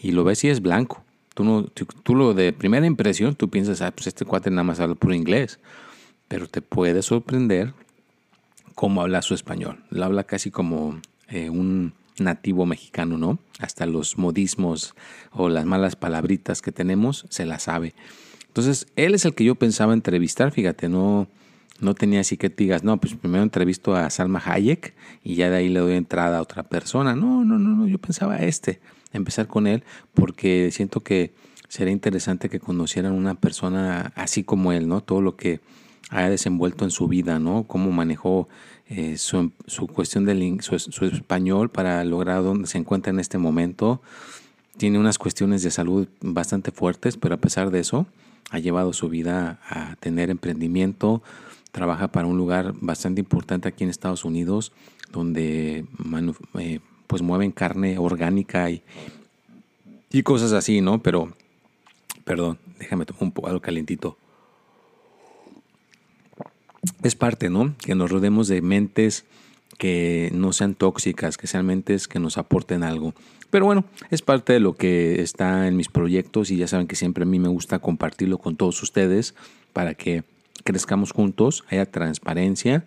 y 0.00 0.12
lo 0.12 0.24
ves 0.24 0.44
y 0.44 0.48
es 0.48 0.60
blanco. 0.60 1.04
Tú, 1.34 1.44
no, 1.44 1.64
tú, 1.64 2.14
lo 2.16 2.34
de 2.34 2.52
primera 2.52 2.86
impresión, 2.86 3.36
tú 3.36 3.48
piensas, 3.48 3.80
ah, 3.80 3.92
pues 3.92 4.08
este 4.08 4.24
cuate 4.24 4.50
nada 4.50 4.64
más 4.64 4.80
habla 4.80 4.96
puro 4.96 5.14
inglés, 5.14 5.60
pero 6.26 6.48
te 6.48 6.62
puede 6.62 7.02
sorprender 7.02 7.74
cómo 8.74 9.02
habla 9.02 9.22
su 9.22 9.34
español. 9.34 9.84
Lo 9.90 10.04
habla 10.04 10.24
casi 10.24 10.50
como 10.50 11.00
eh, 11.28 11.48
un 11.48 11.92
nativo 12.18 12.66
mexicano, 12.66 13.18
¿no? 13.18 13.38
Hasta 13.60 13.86
los 13.86 14.18
modismos 14.18 14.94
o 15.30 15.48
las 15.48 15.64
malas 15.64 15.94
palabritas 15.94 16.60
que 16.60 16.72
tenemos 16.72 17.24
se 17.28 17.46
las 17.46 17.64
sabe. 17.64 17.94
Entonces, 18.48 18.88
él 18.96 19.14
es 19.14 19.24
el 19.24 19.34
que 19.34 19.44
yo 19.44 19.54
pensaba 19.54 19.92
entrevistar, 19.92 20.50
fíjate, 20.50 20.88
no, 20.88 21.28
no 21.80 21.94
tenía 21.94 22.20
así 22.20 22.36
que 22.36 22.48
digas, 22.48 22.82
no, 22.82 22.98
pues 22.98 23.14
primero 23.14 23.42
entrevisto 23.42 23.94
a 23.94 24.10
Salma 24.10 24.42
Hayek 24.44 24.94
y 25.22 25.36
ya 25.36 25.50
de 25.50 25.56
ahí 25.58 25.68
le 25.68 25.80
doy 25.80 25.94
entrada 25.94 26.38
a 26.38 26.42
otra 26.42 26.62
persona. 26.64 27.14
No, 27.14 27.44
no, 27.44 27.58
no, 27.58 27.76
no, 27.76 27.86
yo 27.86 27.98
pensaba 27.98 28.38
este, 28.38 28.80
empezar 29.12 29.46
con 29.46 29.66
él, 29.66 29.84
porque 30.14 30.70
siento 30.72 31.00
que 31.00 31.32
sería 31.68 31.92
interesante 31.92 32.48
que 32.48 32.60
conocieran 32.60 33.12
una 33.12 33.34
persona 33.34 34.12
así 34.16 34.42
como 34.42 34.72
él, 34.72 34.88
¿no? 34.88 35.02
Todo 35.02 35.20
lo 35.20 35.36
que 35.36 35.60
ha 36.10 36.28
desenvuelto 36.28 36.84
en 36.84 36.90
su 36.90 37.06
vida, 37.06 37.38
¿no? 37.38 37.64
Cómo 37.64 37.90
manejó 37.92 38.48
eh, 38.88 39.18
su, 39.18 39.52
su, 39.66 39.86
cuestión 39.86 40.24
del 40.24 40.60
su, 40.62 40.78
su 40.78 41.04
español 41.04 41.70
para 41.70 42.02
lograr 42.04 42.42
donde 42.42 42.66
se 42.66 42.78
encuentra 42.78 43.10
en 43.10 43.20
este 43.20 43.38
momento. 43.38 44.00
Tiene 44.78 44.98
unas 44.98 45.18
cuestiones 45.18 45.62
de 45.62 45.70
salud 45.70 46.08
bastante 46.20 46.70
fuertes, 46.70 47.16
pero 47.16 47.34
a 47.34 47.38
pesar 47.38 47.70
de 47.70 47.80
eso, 47.80 48.06
ha 48.50 48.58
llevado 48.58 48.92
su 48.92 49.08
vida 49.08 49.60
a 49.68 49.96
tener 49.96 50.30
emprendimiento, 50.30 51.22
trabaja 51.72 52.08
para 52.08 52.26
un 52.26 52.36
lugar 52.36 52.74
bastante 52.80 53.20
importante 53.20 53.68
aquí 53.68 53.84
en 53.84 53.90
Estados 53.90 54.24
Unidos, 54.24 54.72
donde 55.12 55.86
eh, 56.58 56.80
pues 57.06 57.22
mueven 57.22 57.52
carne 57.52 57.98
orgánica 57.98 58.70
y, 58.70 58.82
y 60.10 60.22
cosas 60.22 60.52
así, 60.52 60.80
¿no? 60.80 61.02
Pero, 61.02 61.34
perdón, 62.24 62.58
déjame 62.78 63.06
tomar 63.06 63.22
un 63.22 63.32
poco 63.32 63.48
algo 63.48 63.60
calientito. 63.60 64.16
Es 67.02 67.14
parte, 67.14 67.50
¿no? 67.50 67.74
Que 67.78 67.94
nos 67.94 68.10
rodemos 68.10 68.48
de 68.48 68.62
mentes 68.62 69.24
que 69.78 70.30
no 70.34 70.52
sean 70.52 70.74
tóxicas, 70.74 71.36
que 71.36 71.46
sean 71.46 71.64
mentes 71.64 72.08
que 72.08 72.18
nos 72.18 72.36
aporten 72.38 72.82
algo. 72.82 73.14
Pero 73.50 73.64
bueno, 73.64 73.84
es 74.10 74.22
parte 74.22 74.52
de 74.52 74.60
lo 74.60 74.74
que 74.74 75.22
está 75.22 75.68
en 75.68 75.76
mis 75.76 75.88
proyectos 75.88 76.50
y 76.50 76.56
ya 76.56 76.66
saben 76.66 76.86
que 76.86 76.96
siempre 76.96 77.22
a 77.22 77.26
mí 77.26 77.38
me 77.38 77.48
gusta 77.48 77.78
compartirlo 77.78 78.38
con 78.38 78.56
todos 78.56 78.82
ustedes 78.82 79.34
para 79.72 79.94
que 79.94 80.24
crezcamos 80.64 81.12
juntos, 81.12 81.64
haya 81.68 81.86
transparencia. 81.86 82.84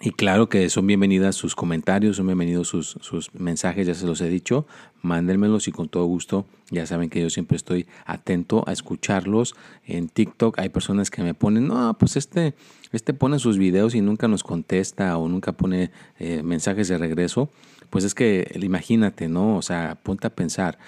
Y 0.00 0.10
claro 0.10 0.48
que 0.48 0.68
son 0.68 0.86
bienvenidas 0.86 1.34
sus 1.34 1.54
comentarios, 1.54 2.16
son 2.16 2.26
bienvenidos 2.26 2.68
sus, 2.68 2.98
sus, 3.00 3.32
mensajes, 3.34 3.86
ya 3.86 3.94
se 3.94 4.04
los 4.06 4.20
he 4.20 4.28
dicho, 4.28 4.66
mándenmelos 5.00 5.66
y 5.68 5.72
con 5.72 5.88
todo 5.88 6.04
gusto, 6.04 6.44
ya 6.70 6.84
saben 6.84 7.08
que 7.08 7.22
yo 7.22 7.30
siempre 7.30 7.56
estoy 7.56 7.86
atento 8.04 8.64
a 8.66 8.72
escucharlos. 8.72 9.54
En 9.86 10.08
TikTok 10.08 10.58
hay 10.58 10.68
personas 10.68 11.10
que 11.10 11.22
me 11.22 11.32
ponen, 11.32 11.68
no, 11.68 11.96
pues 11.96 12.16
este, 12.16 12.54
este 12.92 13.14
pone 13.14 13.38
sus 13.38 13.56
videos 13.56 13.94
y 13.94 14.02
nunca 14.02 14.28
nos 14.28 14.42
contesta 14.42 15.16
o 15.16 15.28
nunca 15.28 15.52
pone 15.52 15.90
eh, 16.18 16.42
mensajes 16.42 16.88
de 16.88 16.98
regreso. 16.98 17.48
Pues 17.88 18.04
es 18.04 18.14
que 18.14 18.50
imagínate, 18.60 19.28
¿no? 19.28 19.56
O 19.56 19.62
sea, 19.62 19.96
ponte 20.02 20.26
a 20.26 20.34
pensar, 20.34 20.78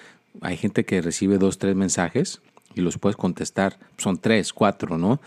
hay 0.42 0.56
gente 0.56 0.84
que 0.84 1.00
recibe 1.00 1.38
dos, 1.38 1.58
tres 1.58 1.74
mensajes 1.74 2.42
y 2.74 2.82
los 2.82 2.98
puedes 2.98 3.16
contestar, 3.16 3.78
son 3.96 4.18
tres, 4.18 4.52
cuatro, 4.52 4.98
¿no? 4.98 5.20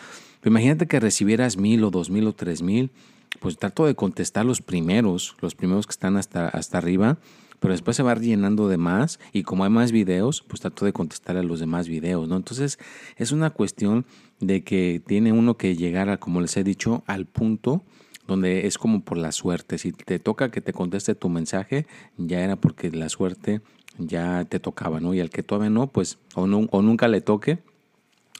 Imagínate 0.45 0.87
que 0.87 0.99
recibieras 0.99 1.57
mil 1.57 1.83
o 1.83 1.91
dos 1.91 2.09
mil 2.09 2.27
o 2.27 2.33
tres 2.33 2.61
mil, 2.61 2.91
pues 3.39 3.57
trato 3.57 3.85
de 3.85 3.95
contestar 3.95 4.45
los 4.45 4.61
primeros, 4.61 5.35
los 5.41 5.55
primeros 5.55 5.85
que 5.85 5.91
están 5.91 6.17
hasta, 6.17 6.47
hasta 6.47 6.77
arriba, 6.77 7.17
pero 7.59 7.73
después 7.73 7.97
se 7.97 8.03
va 8.03 8.15
llenando 8.15 8.67
de 8.69 8.77
más 8.77 9.19
y 9.33 9.43
como 9.43 9.63
hay 9.63 9.69
más 9.69 9.91
videos, 9.91 10.43
pues 10.47 10.61
trato 10.61 10.85
de 10.85 10.93
contestar 10.93 11.37
a 11.37 11.43
los 11.43 11.59
demás 11.59 11.87
videos, 11.87 12.27
¿no? 12.27 12.37
Entonces 12.37 12.79
es 13.17 13.31
una 13.31 13.49
cuestión 13.49 14.05
de 14.39 14.63
que 14.63 15.01
tiene 15.05 15.33
uno 15.33 15.57
que 15.57 15.75
llegar 15.75 16.09
a, 16.09 16.17
como 16.17 16.41
les 16.41 16.55
he 16.57 16.63
dicho, 16.63 17.03
al 17.05 17.25
punto 17.25 17.83
donde 18.27 18.67
es 18.67 18.77
como 18.77 19.01
por 19.01 19.17
la 19.17 19.31
suerte. 19.31 19.77
Si 19.77 19.91
te 19.91 20.19
toca 20.19 20.51
que 20.51 20.61
te 20.61 20.71
conteste 20.71 21.15
tu 21.15 21.29
mensaje, 21.29 21.87
ya 22.17 22.41
era 22.41 22.55
porque 22.55 22.91
la 22.91 23.09
suerte 23.09 23.61
ya 23.97 24.45
te 24.45 24.59
tocaba, 24.59 25.01
¿no? 25.01 25.13
Y 25.13 25.19
al 25.19 25.29
que 25.29 25.43
todavía 25.43 25.71
no, 25.71 25.87
pues 25.87 26.19
o, 26.35 26.47
no, 26.47 26.67
o 26.71 26.81
nunca 26.81 27.07
le 27.07 27.21
toque, 27.21 27.59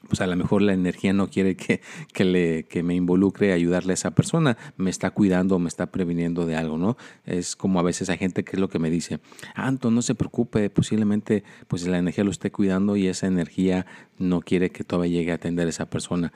pues 0.08 0.22
a 0.22 0.28
lo 0.28 0.36
mejor 0.36 0.62
la 0.62 0.74
energía 0.74 1.14
no 1.14 1.30
quiere 1.30 1.56
que, 1.56 1.82
que, 2.14 2.26
le, 2.26 2.64
que 2.64 2.84
me 2.84 2.96
involucre 2.96 3.52
a 3.52 3.56
ayudarle 3.56 3.94
a 3.94 3.96
esa 3.96 4.12
persona, 4.12 4.58
me 4.78 4.90
está 4.90 5.12
cuidando, 5.12 5.60
me 5.60 5.68
está 5.68 5.88
previniendo 5.88 6.46
de 6.46 6.56
algo, 6.56 6.78
¿no? 6.78 6.98
Es 7.26 7.56
como 7.56 7.80
a 7.80 7.84
veces 7.84 8.10
hay 8.10 8.18
gente 8.18 8.44
que 8.44 8.54
es 8.54 8.60
lo 8.60 8.70
que 8.70 8.80
me 8.80 8.90
dice, 8.90 9.20
Anto, 9.56 9.92
no 9.92 10.02
se 10.02 10.16
preocupe, 10.16 10.70
posiblemente 10.70 11.44
pues 11.68 11.86
la 11.88 11.98
energía 11.98 12.24
lo 12.24 12.32
esté 12.32 12.52
cuidando 12.52 12.96
y 12.96 13.08
esa 13.08 13.28
energía 13.28 13.86
no 14.18 14.42
quiere 14.42 14.72
que 14.72 14.84
todavía 14.84 15.20
llegue 15.20 15.32
a 15.32 15.36
atender 15.36 15.68
a 15.68 15.70
esa 15.70 15.90
persona. 15.90 16.32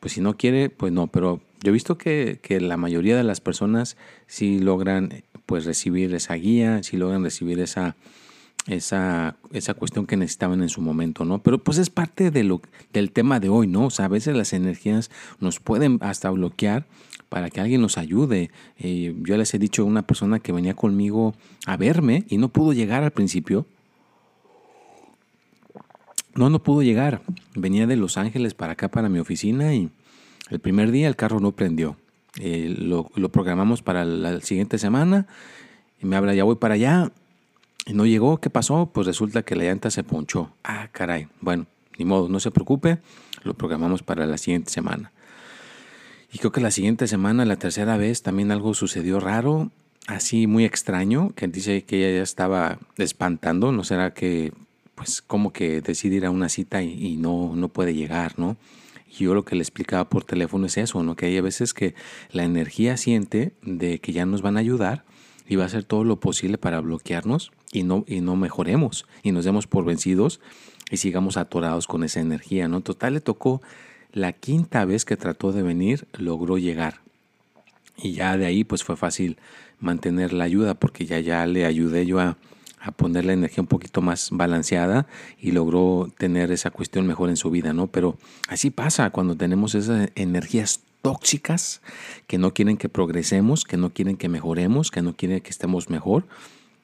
Pues 0.00 0.12
si 0.12 0.20
no 0.20 0.36
quiere, 0.36 0.70
pues 0.70 0.92
no, 0.92 1.08
pero 1.08 1.40
yo 1.60 1.70
he 1.70 1.72
visto 1.72 1.98
que, 1.98 2.38
que 2.40 2.60
la 2.60 2.76
mayoría 2.76 3.16
de 3.16 3.24
las 3.24 3.40
personas 3.40 3.96
sí 4.26 4.60
logran 4.60 5.24
pues 5.44 5.64
recibir 5.64 6.14
esa 6.14 6.34
guía, 6.34 6.82
sí 6.82 6.96
logran 6.96 7.24
recibir 7.24 7.58
esa 7.58 7.96
esa, 8.68 9.36
esa 9.52 9.74
cuestión 9.74 10.06
que 10.06 10.16
necesitaban 10.16 10.62
en 10.62 10.68
su 10.68 10.80
momento, 10.80 11.24
¿no? 11.24 11.42
Pero 11.42 11.58
pues 11.58 11.78
es 11.78 11.88
parte 11.90 12.30
de 12.30 12.44
lo, 12.44 12.60
del 12.92 13.10
tema 13.10 13.40
de 13.40 13.48
hoy, 13.48 13.66
¿no? 13.66 13.86
O 13.86 13.90
sea, 13.90 14.04
a 14.04 14.08
veces 14.08 14.36
las 14.36 14.52
energías 14.52 15.10
nos 15.40 15.58
pueden 15.58 15.98
hasta 16.02 16.30
bloquear 16.30 16.86
para 17.30 17.50
que 17.50 17.60
alguien 17.60 17.80
nos 17.80 17.98
ayude. 17.98 18.50
Eh, 18.78 19.14
yo 19.22 19.36
les 19.36 19.52
he 19.54 19.58
dicho 19.58 19.82
a 19.82 19.86
una 19.86 20.02
persona 20.02 20.38
que 20.38 20.52
venía 20.52 20.74
conmigo 20.74 21.34
a 21.66 21.76
verme 21.76 22.24
y 22.28 22.36
no 22.36 22.50
pudo 22.50 22.74
llegar 22.74 23.02
al 23.02 23.10
principio. 23.10 23.66
No, 26.34 26.50
no 26.50 26.62
pudo 26.62 26.82
llegar. 26.82 27.22
Venía 27.54 27.86
de 27.86 27.96
Los 27.96 28.18
Ángeles 28.18 28.54
para 28.54 28.74
acá, 28.74 28.88
para 28.88 29.08
mi 29.08 29.18
oficina 29.18 29.74
y 29.74 29.90
el 30.50 30.60
primer 30.60 30.90
día 30.90 31.08
el 31.08 31.16
carro 31.16 31.40
no 31.40 31.52
prendió. 31.52 31.96
Eh, 32.38 32.74
lo, 32.78 33.08
programamos 33.30 33.82
para 33.82 34.04
la 34.04 34.40
siguiente 34.40 34.78
semana 34.78 35.26
y 36.00 36.06
me 36.06 36.16
habla, 36.16 36.34
ya 36.34 36.44
voy 36.44 36.56
para 36.56 36.74
allá 36.74 37.10
y 37.88 37.94
no 37.94 38.04
llegó, 38.04 38.38
¿qué 38.38 38.50
pasó? 38.50 38.90
Pues 38.92 39.06
resulta 39.06 39.42
que 39.42 39.56
la 39.56 39.64
llanta 39.64 39.90
se 39.90 40.04
ponchó. 40.04 40.50
Ah, 40.62 40.88
caray. 40.92 41.26
Bueno, 41.40 41.66
ni 41.98 42.04
modo, 42.04 42.28
no 42.28 42.38
se 42.38 42.50
preocupe, 42.50 42.98
lo 43.44 43.54
programamos 43.54 44.02
para 44.02 44.26
la 44.26 44.36
siguiente 44.36 44.70
semana. 44.70 45.10
Y 46.30 46.38
creo 46.38 46.52
que 46.52 46.60
la 46.60 46.70
siguiente 46.70 47.06
semana, 47.06 47.46
la 47.46 47.56
tercera 47.56 47.96
vez, 47.96 48.22
también 48.22 48.52
algo 48.52 48.74
sucedió 48.74 49.20
raro, 49.20 49.70
así 50.06 50.46
muy 50.46 50.66
extraño, 50.66 51.32
que 51.34 51.48
dice 51.48 51.82
que 51.84 51.96
ella 51.96 52.18
ya 52.18 52.22
estaba 52.22 52.78
espantando, 52.98 53.72
¿no 53.72 53.82
será 53.84 54.12
que, 54.12 54.52
pues, 54.94 55.22
como 55.22 55.54
que 55.54 55.80
decide 55.80 56.16
ir 56.16 56.26
a 56.26 56.30
una 56.30 56.50
cita 56.50 56.82
y, 56.82 57.16
no, 57.16 57.56
no 57.56 57.70
puede 57.70 57.94
llegar, 57.94 58.38
¿no? 58.38 58.58
Y 59.10 59.24
yo 59.24 59.32
lo 59.32 59.46
que 59.46 59.56
le 59.56 59.62
explicaba 59.62 60.10
por 60.10 60.24
teléfono 60.24 60.66
es 60.66 60.76
eso, 60.76 61.02
¿no? 61.02 61.16
Que 61.16 61.24
hay 61.24 61.38
a 61.38 61.42
veces 61.42 61.72
que 61.72 61.94
la 62.32 62.44
energía 62.44 62.98
siente 62.98 63.52
de 63.62 63.98
que 63.98 64.12
ya 64.12 64.26
nos 64.26 64.42
van 64.42 64.58
a 64.58 64.60
ayudar 64.60 65.04
y 65.48 65.56
va 65.56 65.64
a 65.64 65.66
hacer 65.66 65.84
todo 65.84 66.04
lo 66.04 66.20
posible 66.20 66.58
para 66.58 66.80
bloquearnos 66.80 67.50
y 67.72 67.82
no, 67.82 68.04
y 68.06 68.20
no 68.20 68.36
mejoremos 68.36 69.06
y 69.22 69.32
nos 69.32 69.44
demos 69.44 69.66
por 69.66 69.84
vencidos 69.84 70.40
y 70.90 70.98
sigamos 70.98 71.36
atorados 71.36 71.86
con 71.86 72.04
esa 72.04 72.20
energía, 72.20 72.68
¿no? 72.68 72.80
Total 72.82 73.14
le 73.14 73.20
tocó 73.20 73.60
la 74.12 74.32
quinta 74.32 74.84
vez 74.84 75.04
que 75.04 75.16
trató 75.16 75.52
de 75.52 75.62
venir, 75.62 76.06
logró 76.12 76.58
llegar. 76.58 77.00
Y 77.96 78.12
ya 78.12 78.36
de 78.36 78.46
ahí 78.46 78.64
pues 78.64 78.84
fue 78.84 78.96
fácil 78.96 79.38
mantener 79.80 80.32
la 80.32 80.44
ayuda 80.44 80.74
porque 80.74 81.06
ya, 81.06 81.20
ya 81.20 81.44
le 81.46 81.64
ayudé 81.64 82.06
yo 82.06 82.20
a, 82.20 82.36
a 82.80 82.92
poner 82.92 83.24
la 83.24 83.32
energía 83.32 83.62
un 83.62 83.66
poquito 83.66 84.00
más 84.00 84.30
balanceada 84.30 85.06
y 85.40 85.52
logró 85.52 86.12
tener 86.16 86.52
esa 86.52 86.70
cuestión 86.70 87.06
mejor 87.06 87.28
en 87.28 87.36
su 87.36 87.50
vida, 87.50 87.72
¿no? 87.72 87.86
Pero 87.86 88.16
así 88.48 88.70
pasa 88.70 89.10
cuando 89.10 89.36
tenemos 89.36 89.74
esas 89.74 90.10
energías 90.14 90.80
tóxicas 91.02 91.80
que 92.26 92.38
no 92.38 92.52
quieren 92.52 92.76
que 92.76 92.88
progresemos, 92.88 93.64
que 93.64 93.76
no 93.76 93.90
quieren 93.90 94.16
que 94.16 94.28
mejoremos, 94.28 94.90
que 94.90 95.02
no 95.02 95.14
quieren 95.14 95.40
que 95.40 95.50
estemos 95.50 95.90
mejor, 95.90 96.24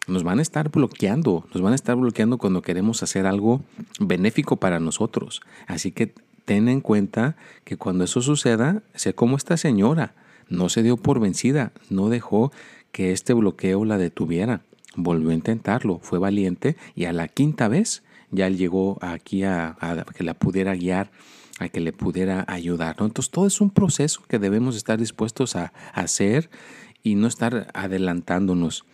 nos 0.06 0.22
van 0.22 0.38
a 0.38 0.42
estar 0.42 0.70
bloqueando, 0.70 1.46
nos 1.52 1.62
van 1.62 1.72
a 1.72 1.76
estar 1.76 1.96
bloqueando 1.96 2.38
cuando 2.38 2.62
queremos 2.62 3.02
hacer 3.02 3.26
algo 3.26 3.62
benéfico 3.98 4.56
para 4.56 4.80
nosotros. 4.80 5.40
Así 5.66 5.92
que 5.92 6.12
ten 6.44 6.68
en 6.68 6.80
cuenta 6.80 7.36
que 7.64 7.76
cuando 7.76 8.04
eso 8.04 8.20
suceda, 8.20 8.82
sé 8.94 9.14
como 9.14 9.36
esta 9.36 9.56
señora, 9.56 10.14
no 10.48 10.68
se 10.68 10.82
dio 10.82 10.96
por 10.98 11.20
vencida, 11.20 11.72
no 11.88 12.10
dejó 12.10 12.52
que 12.92 13.12
este 13.12 13.32
bloqueo 13.32 13.84
la 13.84 13.98
detuviera 13.98 14.60
volvió 14.96 15.30
a 15.30 15.34
intentarlo, 15.34 15.98
fue 16.02 16.18
valiente 16.18 16.76
y 16.94 17.04
a 17.04 17.12
la 17.12 17.28
quinta 17.28 17.68
vez 17.68 18.02
ya 18.30 18.48
llegó 18.48 18.98
aquí 19.00 19.44
a, 19.44 19.76
que 20.14 20.24
la 20.24 20.34
pudiera 20.34 20.74
guiar, 20.74 21.10
a 21.58 21.68
que 21.68 21.80
le 21.80 21.92
pudiera 21.92 22.44
ayudar. 22.48 22.96
Entonces 22.98 23.30
todo 23.30 23.46
es 23.46 23.60
un 23.60 23.70
proceso 23.70 24.22
que 24.28 24.38
debemos 24.38 24.76
estar 24.76 24.98
dispuestos 24.98 25.56
a, 25.56 25.72
hacer 25.92 26.50
y 27.02 27.14
no 27.14 27.26
estar 27.26 27.68
adelantándonos. 27.74 28.84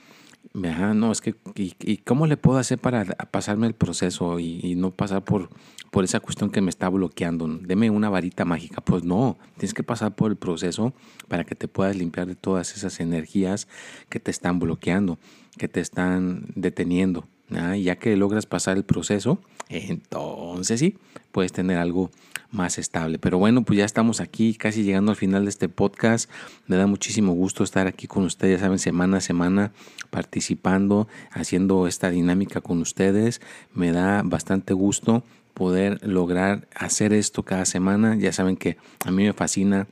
no, 0.52 1.12
es 1.12 1.20
que, 1.20 1.34
y, 1.54 1.96
cómo 1.98 2.26
le 2.26 2.36
puedo 2.36 2.58
hacer 2.58 2.78
para 2.78 3.04
pasarme 3.04 3.66
el 3.66 3.74
proceso 3.74 4.38
y, 4.38 4.60
y, 4.62 4.74
no 4.74 4.90
pasar 4.90 5.24
por, 5.24 5.48
por 5.90 6.04
esa 6.04 6.20
cuestión 6.20 6.50
que 6.50 6.60
me 6.60 6.70
está 6.70 6.88
bloqueando? 6.88 7.48
Deme 7.48 7.88
una 7.88 8.10
varita 8.10 8.44
mágica. 8.44 8.80
Pues 8.82 9.04
no, 9.04 9.38
tienes 9.56 9.74
que 9.74 9.82
pasar 9.82 10.14
por 10.14 10.30
el 10.30 10.36
proceso 10.36 10.92
para 11.28 11.44
que 11.44 11.54
te 11.54 11.68
puedas 11.68 11.96
limpiar 11.96 12.26
de 12.26 12.34
todas 12.34 12.76
esas 12.76 13.00
energías 13.00 13.68
que 14.08 14.20
te 14.20 14.30
están 14.30 14.58
bloqueando 14.58 15.18
que 15.60 15.68
te 15.68 15.80
están 15.80 16.46
deteniendo. 16.54 17.28
Y 17.74 17.82
ya 17.82 17.96
que 17.96 18.16
logras 18.16 18.46
pasar 18.46 18.78
el 18.78 18.84
proceso, 18.84 19.42
entonces 19.68 20.80
sí, 20.80 20.96
puedes 21.32 21.52
tener 21.52 21.76
algo 21.76 22.10
más 22.50 22.78
estable. 22.78 23.18
Pero 23.18 23.36
bueno, 23.36 23.62
pues 23.62 23.78
ya 23.78 23.84
estamos 23.84 24.22
aquí 24.22 24.54
casi 24.54 24.84
llegando 24.84 25.10
al 25.12 25.16
final 25.16 25.44
de 25.44 25.50
este 25.50 25.68
podcast. 25.68 26.30
Me 26.66 26.76
da 26.76 26.86
muchísimo 26.86 27.34
gusto 27.34 27.62
estar 27.62 27.86
aquí 27.86 28.06
con 28.06 28.24
ustedes, 28.24 28.58
ya 28.58 28.64
saben, 28.64 28.78
semana 28.78 29.18
a 29.18 29.20
semana 29.20 29.72
participando, 30.08 31.08
haciendo 31.30 31.86
esta 31.86 32.08
dinámica 32.08 32.62
con 32.62 32.80
ustedes. 32.80 33.42
Me 33.74 33.92
da 33.92 34.22
bastante 34.24 34.72
gusto 34.72 35.24
poder 35.52 36.00
lograr 36.02 36.68
hacer 36.74 37.12
esto 37.12 37.42
cada 37.42 37.66
semana. 37.66 38.16
Ya 38.16 38.32
saben 38.32 38.56
que 38.56 38.78
a 39.04 39.10
mí 39.10 39.24
me 39.24 39.34
fascina 39.34 39.88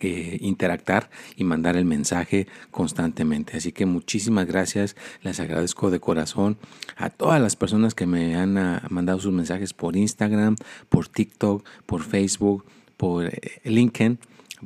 eh, 0.00 0.38
interactar 0.40 1.10
y 1.36 1.44
mandar 1.44 1.76
el 1.76 1.84
mensaje 1.84 2.46
constantemente. 2.70 3.56
Así 3.56 3.72
que 3.72 3.86
muchísimas 3.86 4.46
gracias, 4.46 4.96
les 5.22 5.40
agradezco 5.40 5.90
de 5.90 6.00
corazón 6.00 6.58
a 6.96 7.10
todas 7.10 7.40
las 7.40 7.56
personas 7.56 7.94
que 7.94 8.06
me 8.06 8.36
han 8.36 8.58
ah, 8.58 8.82
mandado 8.90 9.20
sus 9.20 9.32
mensajes 9.32 9.72
por 9.72 9.96
Instagram, 9.96 10.56
por 10.88 11.08
TikTok, 11.08 11.64
por 11.86 12.02
Facebook, 12.02 12.64
por 12.96 13.26
eh, 13.26 13.60
LinkedIn, 13.64 14.18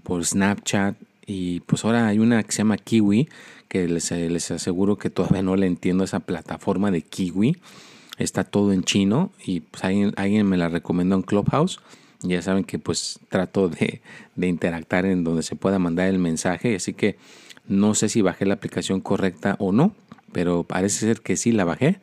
por 0.02 0.24
Snapchat 0.24 0.96
y 1.26 1.60
pues 1.60 1.84
ahora 1.84 2.08
hay 2.08 2.18
una 2.18 2.42
que 2.42 2.50
se 2.52 2.58
llama 2.58 2.76
Kiwi, 2.76 3.28
que 3.68 3.86
les, 3.86 4.10
eh, 4.10 4.28
les 4.28 4.50
aseguro 4.50 4.98
que 4.98 5.10
todavía 5.10 5.42
no 5.42 5.54
le 5.54 5.66
entiendo 5.66 6.02
esa 6.02 6.20
plataforma 6.20 6.90
de 6.90 7.02
Kiwi. 7.02 7.56
Está 8.18 8.42
todo 8.42 8.72
en 8.72 8.82
chino 8.82 9.30
y 9.44 9.60
pues 9.60 9.84
alguien, 9.84 10.12
alguien 10.16 10.46
me 10.46 10.56
la 10.56 10.68
recomendó 10.68 11.14
en 11.14 11.22
Clubhouse 11.22 11.80
ya 12.22 12.42
saben 12.42 12.64
que 12.64 12.78
pues 12.78 13.20
trato 13.28 13.68
de, 13.68 14.00
de 14.36 14.46
interactuar 14.46 15.06
en 15.06 15.24
donde 15.24 15.42
se 15.42 15.56
pueda 15.56 15.78
mandar 15.78 16.08
el 16.08 16.18
mensaje, 16.18 16.76
así 16.76 16.94
que 16.94 17.16
no 17.66 17.94
sé 17.94 18.08
si 18.08 18.22
bajé 18.22 18.46
la 18.46 18.54
aplicación 18.54 19.00
correcta 19.00 19.56
o 19.58 19.72
no, 19.72 19.94
pero 20.32 20.64
parece 20.64 21.06
ser 21.06 21.20
que 21.20 21.36
sí 21.36 21.52
la 21.52 21.64
bajé. 21.64 22.00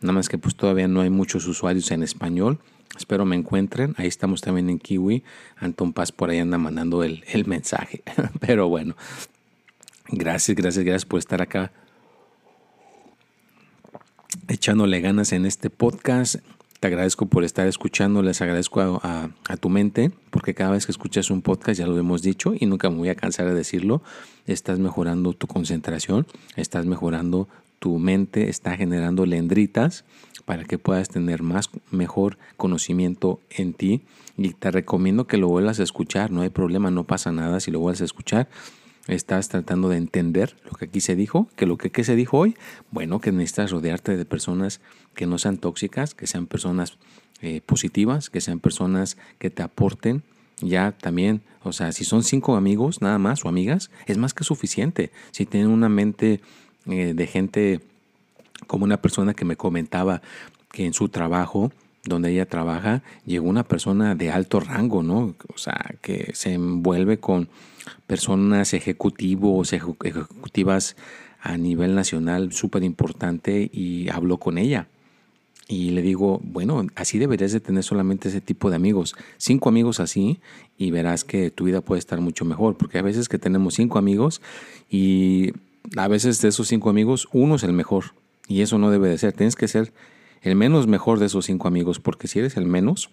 Nada 0.00 0.14
más 0.14 0.28
que 0.28 0.38
pues 0.38 0.56
todavía 0.56 0.88
no 0.88 1.02
hay 1.02 1.10
muchos 1.10 1.46
usuarios 1.46 1.90
en 1.90 2.02
español. 2.02 2.58
Espero 2.96 3.24
me 3.24 3.36
encuentren. 3.36 3.94
Ahí 3.98 4.08
estamos 4.08 4.40
también 4.40 4.70
en 4.70 4.78
Kiwi. 4.78 5.22
Anton 5.56 5.92
Paz 5.92 6.10
por 6.10 6.30
ahí 6.30 6.38
anda 6.38 6.58
mandando 6.58 7.04
el, 7.04 7.22
el 7.28 7.46
mensaje. 7.46 8.02
Pero 8.40 8.68
bueno, 8.68 8.96
gracias, 10.08 10.56
gracias, 10.56 10.84
gracias 10.84 11.04
por 11.04 11.18
estar 11.18 11.42
acá 11.42 11.70
echándole 14.48 15.00
ganas 15.00 15.32
en 15.32 15.46
este 15.46 15.70
podcast. 15.70 16.36
Te 16.80 16.88
agradezco 16.88 17.26
por 17.26 17.44
estar 17.44 17.66
escuchando, 17.66 18.22
les 18.22 18.40
agradezco 18.40 18.80
a, 18.80 19.28
tu 19.60 19.68
mente, 19.68 20.12
porque 20.30 20.54
cada 20.54 20.70
vez 20.70 20.86
que 20.86 20.92
escuchas 20.92 21.30
un 21.30 21.42
podcast, 21.42 21.78
ya 21.78 21.86
lo 21.86 21.98
hemos 21.98 22.22
dicho 22.22 22.54
y 22.58 22.64
nunca 22.64 22.88
me 22.88 22.96
voy 22.96 23.10
a 23.10 23.14
cansar 23.14 23.46
de 23.46 23.54
decirlo, 23.54 24.00
estás 24.46 24.78
mejorando 24.78 25.34
tu 25.34 25.46
concentración, 25.46 26.26
estás 26.56 26.86
mejorando 26.86 27.48
tu 27.80 27.98
mente, 27.98 28.48
está 28.48 28.78
generando 28.78 29.26
lendritas 29.26 30.06
para 30.46 30.64
que 30.64 30.78
puedas 30.78 31.10
tener 31.10 31.42
más, 31.42 31.68
mejor 31.90 32.38
conocimiento 32.56 33.40
en 33.50 33.74
ti. 33.74 34.00
Y 34.38 34.54
te 34.54 34.70
recomiendo 34.70 35.26
que 35.26 35.36
lo 35.36 35.48
vuelvas 35.48 35.80
a 35.80 35.82
escuchar, 35.82 36.30
no 36.30 36.40
hay 36.40 36.48
problema, 36.48 36.90
no 36.90 37.04
pasa 37.04 37.30
nada 37.30 37.60
si 37.60 37.70
lo 37.70 37.80
vuelves 37.80 38.00
a 38.00 38.06
escuchar 38.06 38.48
estás 39.06 39.48
tratando 39.48 39.88
de 39.88 39.96
entender 39.96 40.56
lo 40.64 40.72
que 40.72 40.86
aquí 40.86 41.00
se 41.00 41.16
dijo, 41.16 41.48
que 41.56 41.66
lo 41.66 41.78
que 41.78 41.88
aquí 41.88 42.04
se 42.04 42.16
dijo 42.16 42.38
hoy, 42.38 42.56
bueno, 42.90 43.20
que 43.20 43.32
necesitas 43.32 43.70
rodearte 43.70 44.16
de 44.16 44.24
personas 44.24 44.80
que 45.14 45.26
no 45.26 45.38
sean 45.38 45.58
tóxicas, 45.58 46.14
que 46.14 46.26
sean 46.26 46.46
personas 46.46 46.98
eh, 47.42 47.60
positivas, 47.64 48.30
que 48.30 48.40
sean 48.40 48.60
personas 48.60 49.16
que 49.38 49.50
te 49.50 49.62
aporten. 49.62 50.22
Ya 50.60 50.92
también, 50.92 51.40
o 51.62 51.72
sea, 51.72 51.92
si 51.92 52.04
son 52.04 52.22
cinco 52.22 52.56
amigos 52.56 53.00
nada 53.00 53.18
más 53.18 53.44
o 53.44 53.48
amigas, 53.48 53.90
es 54.06 54.18
más 54.18 54.34
que 54.34 54.44
suficiente. 54.44 55.10
Si 55.30 55.46
tienen 55.46 55.70
una 55.70 55.88
mente 55.88 56.40
eh, 56.86 57.14
de 57.14 57.26
gente 57.26 57.80
como 58.66 58.84
una 58.84 59.00
persona 59.00 59.32
que 59.32 59.46
me 59.46 59.56
comentaba 59.56 60.20
que 60.70 60.84
en 60.84 60.92
su 60.92 61.08
trabajo, 61.08 61.72
donde 62.04 62.32
ella 62.32 62.46
trabaja, 62.46 63.02
llegó 63.26 63.48
una 63.48 63.64
persona 63.64 64.14
de 64.14 64.30
alto 64.30 64.60
rango, 64.60 65.02
¿no? 65.02 65.34
O 65.54 65.58
sea, 65.58 65.94
que 66.00 66.30
se 66.34 66.54
envuelve 66.54 67.18
con 67.18 67.48
personas 68.06 68.74
ejecutivos, 68.74 69.72
ejecutivas 69.72 70.96
a 71.40 71.56
nivel 71.56 71.94
nacional 71.94 72.52
súper 72.52 72.84
importante 72.84 73.70
y 73.72 74.08
habló 74.10 74.38
con 74.38 74.58
ella. 74.58 74.88
Y 75.68 75.90
le 75.90 76.02
digo, 76.02 76.40
bueno, 76.42 76.84
así 76.96 77.18
deberías 77.18 77.52
de 77.52 77.60
tener 77.60 77.84
solamente 77.84 78.28
ese 78.28 78.40
tipo 78.40 78.70
de 78.70 78.76
amigos. 78.76 79.14
Cinco 79.36 79.68
amigos 79.68 80.00
así 80.00 80.40
y 80.76 80.90
verás 80.90 81.22
que 81.22 81.52
tu 81.52 81.64
vida 81.64 81.80
puede 81.80 82.00
estar 82.00 82.20
mucho 82.20 82.44
mejor. 82.44 82.76
Porque 82.76 82.98
a 82.98 83.02
veces 83.02 83.28
que 83.28 83.38
tenemos 83.38 83.74
cinco 83.74 83.98
amigos 83.98 84.42
y 84.90 85.52
a 85.96 86.08
veces 86.08 86.42
de 86.42 86.48
esos 86.48 86.66
cinco 86.66 86.90
amigos 86.90 87.28
uno 87.32 87.54
es 87.54 87.62
el 87.62 87.72
mejor. 87.72 88.14
Y 88.48 88.62
eso 88.62 88.78
no 88.78 88.90
debe 88.90 89.08
de 89.08 89.18
ser. 89.18 89.32
Tienes 89.32 89.54
que 89.54 89.68
ser 89.68 89.92
el 90.42 90.56
menos 90.56 90.86
mejor 90.86 91.18
de 91.18 91.26
esos 91.26 91.46
cinco 91.46 91.68
amigos. 91.68 92.00
Porque 92.00 92.28
si 92.28 92.38
eres 92.38 92.56
el 92.56 92.66
menos, 92.66 93.10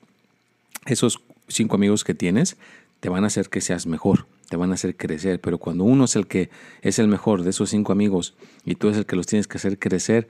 esos 0.85 1.19
cinco 1.47 1.75
amigos 1.75 2.03
que 2.03 2.13
tienes 2.13 2.57
te 2.99 3.09
van 3.09 3.23
a 3.23 3.27
hacer 3.27 3.49
que 3.49 3.61
seas 3.61 3.85
mejor 3.85 4.25
te 4.49 4.55
van 4.55 4.71
a 4.71 4.75
hacer 4.75 4.95
crecer, 4.95 5.41
pero 5.41 5.57
cuando 5.57 5.83
uno 5.83 6.05
es 6.05 6.15
el 6.15 6.27
que 6.27 6.49
es 6.81 6.99
el 6.99 7.07
mejor 7.07 7.43
de 7.43 7.49
esos 7.49 7.69
cinco 7.69 7.91
amigos 7.91 8.35
y 8.65 8.75
tú 8.75 8.87
eres 8.87 8.99
el 8.99 9.05
que 9.05 9.15
los 9.15 9.27
tienes 9.27 9.47
que 9.47 9.57
hacer 9.57 9.77
crecer, 9.77 10.27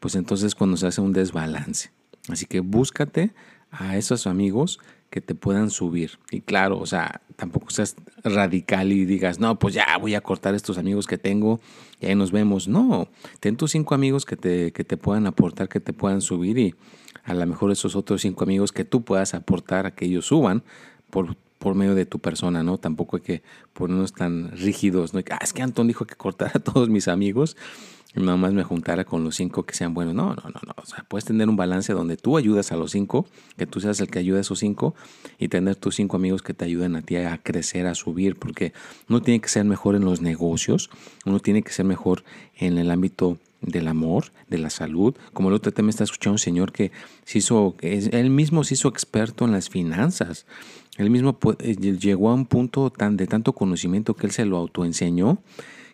pues 0.00 0.14
entonces 0.14 0.54
cuando 0.54 0.76
se 0.76 0.86
hace 0.86 1.00
un 1.00 1.12
desbalance. 1.12 1.90
Así 2.28 2.46
que 2.46 2.60
búscate 2.60 3.32
a 3.70 3.96
esos 3.96 4.26
amigos 4.26 4.80
que 5.10 5.20
te 5.20 5.34
puedan 5.34 5.70
subir. 5.70 6.12
Y 6.30 6.40
claro, 6.40 6.78
o 6.78 6.86
sea, 6.86 7.20
tampoco 7.36 7.70
seas 7.70 7.96
radical 8.22 8.92
y 8.92 9.04
digas, 9.04 9.40
no, 9.40 9.58
pues 9.58 9.74
ya 9.74 9.98
voy 9.98 10.14
a 10.14 10.20
cortar 10.20 10.54
estos 10.54 10.78
amigos 10.78 11.06
que 11.06 11.18
tengo 11.18 11.60
y 12.00 12.06
ahí 12.06 12.14
nos 12.14 12.30
vemos. 12.30 12.68
No, 12.68 13.08
ten 13.40 13.56
tus 13.56 13.72
cinco 13.72 13.94
amigos 13.94 14.24
que 14.24 14.36
te, 14.36 14.72
que 14.72 14.84
te 14.84 14.96
puedan 14.96 15.26
aportar, 15.26 15.68
que 15.68 15.80
te 15.80 15.92
puedan 15.92 16.20
subir 16.20 16.58
y 16.58 16.74
a 17.24 17.34
lo 17.34 17.44
mejor 17.46 17.72
esos 17.72 17.96
otros 17.96 18.22
cinco 18.22 18.44
amigos 18.44 18.72
que 18.72 18.84
tú 18.84 19.02
puedas 19.02 19.34
aportar 19.34 19.86
a 19.86 19.94
que 19.94 20.06
ellos 20.06 20.26
suban 20.26 20.62
por, 21.10 21.36
por 21.58 21.74
medio 21.74 21.94
de 21.94 22.06
tu 22.06 22.20
persona, 22.20 22.62
¿no? 22.62 22.78
Tampoco 22.78 23.16
hay 23.16 23.22
que 23.22 23.42
ponernos 23.72 24.12
tan 24.12 24.52
rígidos, 24.52 25.12
¿no? 25.12 25.20
Ah, 25.30 25.40
es 25.42 25.52
que 25.52 25.62
Antón 25.62 25.88
dijo 25.88 26.06
que 26.06 26.14
cortara 26.14 26.52
a 26.54 26.60
todos 26.60 26.88
mis 26.88 27.08
amigos 27.08 27.56
nada 28.14 28.36
más 28.36 28.52
me 28.52 28.64
juntara 28.64 29.04
con 29.04 29.22
los 29.22 29.36
cinco 29.36 29.62
que 29.64 29.74
sean 29.74 29.94
buenos. 29.94 30.14
No, 30.14 30.34
no, 30.34 30.42
no, 30.42 30.60
no. 30.66 30.74
O 30.76 30.86
sea, 30.86 31.04
puedes 31.08 31.24
tener 31.24 31.48
un 31.48 31.56
balance 31.56 31.92
donde 31.92 32.16
tú 32.16 32.36
ayudas 32.36 32.72
a 32.72 32.76
los 32.76 32.90
cinco, 32.90 33.26
que 33.56 33.66
tú 33.66 33.80
seas 33.80 34.00
el 34.00 34.08
que 34.08 34.18
ayuda 34.18 34.38
a 34.38 34.40
esos 34.40 34.58
cinco 34.58 34.94
y 35.38 35.48
tener 35.48 35.76
tus 35.76 35.96
cinco 35.96 36.16
amigos 36.16 36.42
que 36.42 36.54
te 36.54 36.64
ayuden 36.64 36.96
a 36.96 37.02
ti 37.02 37.16
a 37.16 37.38
crecer, 37.38 37.86
a 37.86 37.94
subir, 37.94 38.36
porque 38.36 38.72
uno 39.08 39.22
tiene 39.22 39.40
que 39.40 39.48
ser 39.48 39.64
mejor 39.64 39.94
en 39.94 40.04
los 40.04 40.20
negocios, 40.20 40.90
uno 41.24 41.38
tiene 41.38 41.62
que 41.62 41.72
ser 41.72 41.84
mejor 41.84 42.24
en 42.56 42.78
el 42.78 42.90
ámbito 42.90 43.38
del 43.60 43.88
amor, 43.88 44.32
de 44.48 44.58
la 44.58 44.70
salud. 44.70 45.14
Como 45.32 45.48
el 45.50 45.54
otro 45.54 45.72
tema 45.72 45.90
está 45.90 46.04
escuchando 46.04 46.34
un 46.34 46.38
señor 46.38 46.72
que 46.72 46.90
se 47.24 47.38
hizo, 47.38 47.76
él 47.80 48.30
mismo 48.30 48.64
se 48.64 48.74
hizo 48.74 48.88
experto 48.88 49.44
en 49.44 49.52
las 49.52 49.68
finanzas. 49.68 50.46
él 50.96 51.10
mismo 51.10 51.38
eh, 51.60 51.76
llegó 51.76 52.30
a 52.30 52.34
un 52.34 52.46
punto 52.46 52.90
tan 52.90 53.16
de 53.16 53.26
tanto 53.26 53.52
conocimiento 53.52 54.14
que 54.14 54.26
él 54.26 54.32
se 54.32 54.46
lo 54.46 54.56
autoenseñó 54.56 55.38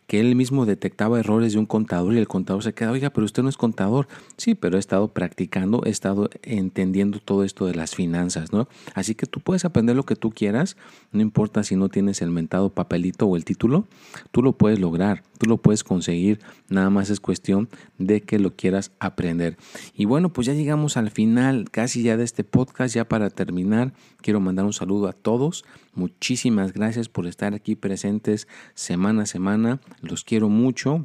que 0.07 0.21
él 0.21 0.37
mismo 0.37 0.67
detectaba 0.67 1.19
errores 1.19 1.53
de 1.53 1.59
un 1.59 1.67
contador 1.67 2.15
y 2.15 2.19
el 2.19 2.29
contador 2.29 2.63
se 2.63 2.73
queda, 2.73 2.93
oiga, 2.93 3.11
pero 3.11 3.25
usted 3.25 3.43
no 3.43 3.49
es 3.49 3.57
contador. 3.57 4.07
Sí, 4.37 4.55
pero 4.55 4.77
he 4.77 4.81
estado 4.81 5.09
practicando, 5.09 5.83
he 5.85 5.91
estado 5.91 6.31
entendiendo 6.43 7.19
todo 7.19 7.45
esto 7.45 7.67
de 7.67 7.75
las 7.75 7.95
finanzas, 7.95 8.53
¿no? 8.53 8.69
Así 8.95 9.15
que 9.15 9.27
tú 9.27 9.41
puedes 9.41 9.65
aprender 9.65 9.97
lo 9.97 10.05
que 10.05 10.17
tú 10.17 10.31
quieras, 10.31 10.77
no 11.13 11.23
importa 11.23 11.65
si 11.65 11.77
no 11.77 11.89
tienes 11.89 12.23
el 12.23 12.31
mentado 12.31 12.71
papelito 12.71 13.27
o 13.27 13.37
el 13.37 13.45
título, 13.45 13.87
tú 14.31 14.43
lo 14.43 14.53
puedes 14.53 14.79
lograr, 14.79 15.23
tú 15.39 15.47
lo 15.47 15.59
puedes 15.59 15.85
conseguir, 15.85 16.41
nada 16.69 16.91
más 16.91 17.11
es 17.11 17.21
cuestión 17.21 17.69
de 17.99 18.23
que 18.23 18.39
lo 18.39 18.55
quieras 18.55 18.93
aprender. 18.99 19.57
Y 19.95 20.05
bueno, 20.05 20.33
pues 20.33 20.47
ya 20.47 20.55
llegamos 20.55 20.97
al 20.97 21.11
final 21.11 21.71
casi 21.71 22.03
ya 22.03 22.17
de 22.17 22.25
este 22.25 22.45
podcast, 22.45 22.95
ya 22.95 23.09
para 23.09 23.31
terminar, 23.31 23.93
quiero 24.21 24.41
mandar 24.41 24.65
un 24.65 24.73
saludo 24.73 25.09
a 25.09 25.13
todos, 25.13 25.65
muchísimas 25.95 26.73
gracias 26.73 27.09
por 27.09 27.27
estar 27.27 27.55
aquí 27.55 27.77
presentes 27.77 28.49
semana 28.75 29.23
a 29.23 29.27
semana, 29.27 29.81
los 30.01 30.25
quiero 30.25 30.49
mucho. 30.49 31.05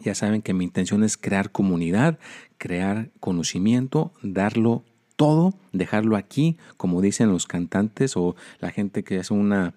Ya 0.00 0.14
saben 0.14 0.42
que 0.42 0.54
mi 0.54 0.64
intención 0.64 1.04
es 1.04 1.16
crear 1.16 1.52
comunidad, 1.52 2.18
crear 2.58 3.10
conocimiento, 3.20 4.12
darlo 4.22 4.84
todo, 5.16 5.54
dejarlo 5.72 6.16
aquí, 6.16 6.56
como 6.76 7.00
dicen 7.00 7.30
los 7.30 7.46
cantantes 7.46 8.16
o 8.16 8.34
la 8.60 8.70
gente 8.70 9.04
que 9.04 9.18
hace 9.18 9.32
una, 9.32 9.74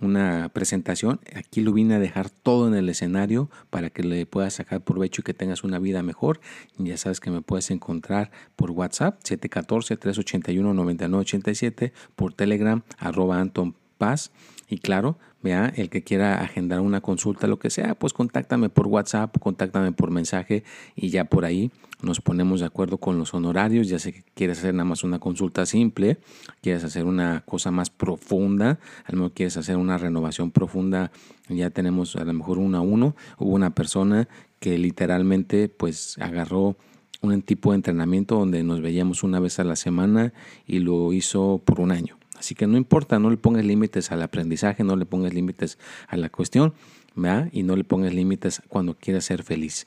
una 0.00 0.48
presentación. 0.50 1.20
Aquí 1.34 1.60
lo 1.60 1.72
vine 1.72 1.94
a 1.94 1.98
dejar 1.98 2.30
todo 2.30 2.68
en 2.68 2.74
el 2.74 2.88
escenario 2.88 3.50
para 3.70 3.90
que 3.90 4.02
le 4.02 4.24
puedas 4.26 4.54
sacar 4.54 4.82
provecho 4.82 5.20
y 5.20 5.24
que 5.24 5.34
tengas 5.34 5.64
una 5.64 5.78
vida 5.78 6.02
mejor. 6.02 6.40
Ya 6.78 6.96
sabes 6.96 7.20
que 7.20 7.30
me 7.30 7.42
puedes 7.42 7.70
encontrar 7.70 8.30
por 8.56 8.70
WhatsApp 8.70 9.20
714-381-9987, 9.22 11.92
por 12.16 12.32
Telegram 12.32 12.82
arroba 12.98 13.40
Anton 13.40 13.76
Paz 13.98 14.32
y 14.68 14.78
claro, 14.78 15.18
vea, 15.42 15.72
el 15.76 15.90
que 15.90 16.02
quiera 16.02 16.40
agendar 16.40 16.80
una 16.80 17.00
consulta, 17.00 17.46
lo 17.46 17.58
que 17.58 17.70
sea, 17.70 17.94
pues 17.94 18.12
contáctame 18.12 18.70
por 18.70 18.86
WhatsApp, 18.86 19.36
contáctame 19.38 19.92
por 19.92 20.10
mensaje 20.10 20.64
y 20.96 21.10
ya 21.10 21.24
por 21.24 21.44
ahí 21.44 21.70
nos 22.02 22.20
ponemos 22.20 22.60
de 22.60 22.66
acuerdo 22.66 22.98
con 22.98 23.18
los 23.18 23.34
honorarios. 23.34 23.88
Ya 23.88 23.98
sé 23.98 24.12
que 24.12 24.24
quieres 24.34 24.58
hacer 24.58 24.74
nada 24.74 24.84
más 24.84 25.04
una 25.04 25.18
consulta 25.18 25.66
simple, 25.66 26.18
quieres 26.62 26.84
hacer 26.84 27.04
una 27.04 27.42
cosa 27.46 27.70
más 27.70 27.90
profunda, 27.90 28.78
a 29.04 29.12
lo 29.12 29.18
mejor 29.18 29.32
quieres 29.32 29.56
hacer 29.56 29.76
una 29.76 29.98
renovación 29.98 30.50
profunda, 30.50 31.10
ya 31.48 31.70
tenemos 31.70 32.16
a 32.16 32.24
lo 32.24 32.32
mejor 32.32 32.58
uno 32.58 32.78
a 32.78 32.80
uno. 32.80 33.14
Hubo 33.38 33.54
una 33.54 33.74
persona 33.74 34.28
que 34.60 34.78
literalmente 34.78 35.68
pues 35.68 36.16
agarró 36.20 36.76
un 37.20 37.42
tipo 37.42 37.70
de 37.70 37.76
entrenamiento 37.76 38.36
donde 38.36 38.62
nos 38.62 38.80
veíamos 38.80 39.22
una 39.22 39.40
vez 39.40 39.58
a 39.58 39.64
la 39.64 39.76
semana 39.76 40.32
y 40.66 40.78
lo 40.78 41.12
hizo 41.12 41.60
por 41.64 41.80
un 41.80 41.90
año. 41.90 42.16
Así 42.38 42.54
que 42.54 42.66
no 42.66 42.76
importa, 42.76 43.18
no 43.18 43.30
le 43.30 43.36
pongas 43.36 43.64
límites 43.64 44.10
al 44.10 44.22
aprendizaje, 44.22 44.84
no 44.84 44.96
le 44.96 45.06
pongas 45.06 45.32
límites 45.32 45.78
a 46.08 46.16
la 46.16 46.28
cuestión, 46.28 46.74
¿verdad? 47.14 47.48
Y 47.52 47.62
no 47.62 47.76
le 47.76 47.84
pongas 47.84 48.12
límites 48.12 48.62
cuando 48.68 48.94
quieras 48.94 49.24
ser 49.24 49.42
feliz. 49.42 49.86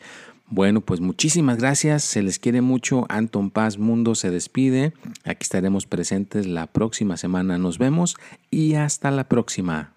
Bueno, 0.49 0.79
pues 0.79 1.01
muchísimas 1.01 1.57
gracias, 1.57 2.03
se 2.03 2.21
les 2.23 2.39
quiere 2.39 2.61
mucho, 2.61 3.05
Anton 3.09 3.51
Paz 3.51 3.77
Mundo 3.77 4.15
se 4.15 4.31
despide, 4.31 4.93
aquí 5.25 5.39
estaremos 5.41 5.85
presentes 5.85 6.47
la 6.47 6.67
próxima 6.67 7.17
semana, 7.17 7.57
nos 7.57 7.77
vemos 7.77 8.15
y 8.49 8.75
hasta 8.75 9.11
la 9.11 9.27
próxima. 9.27 9.96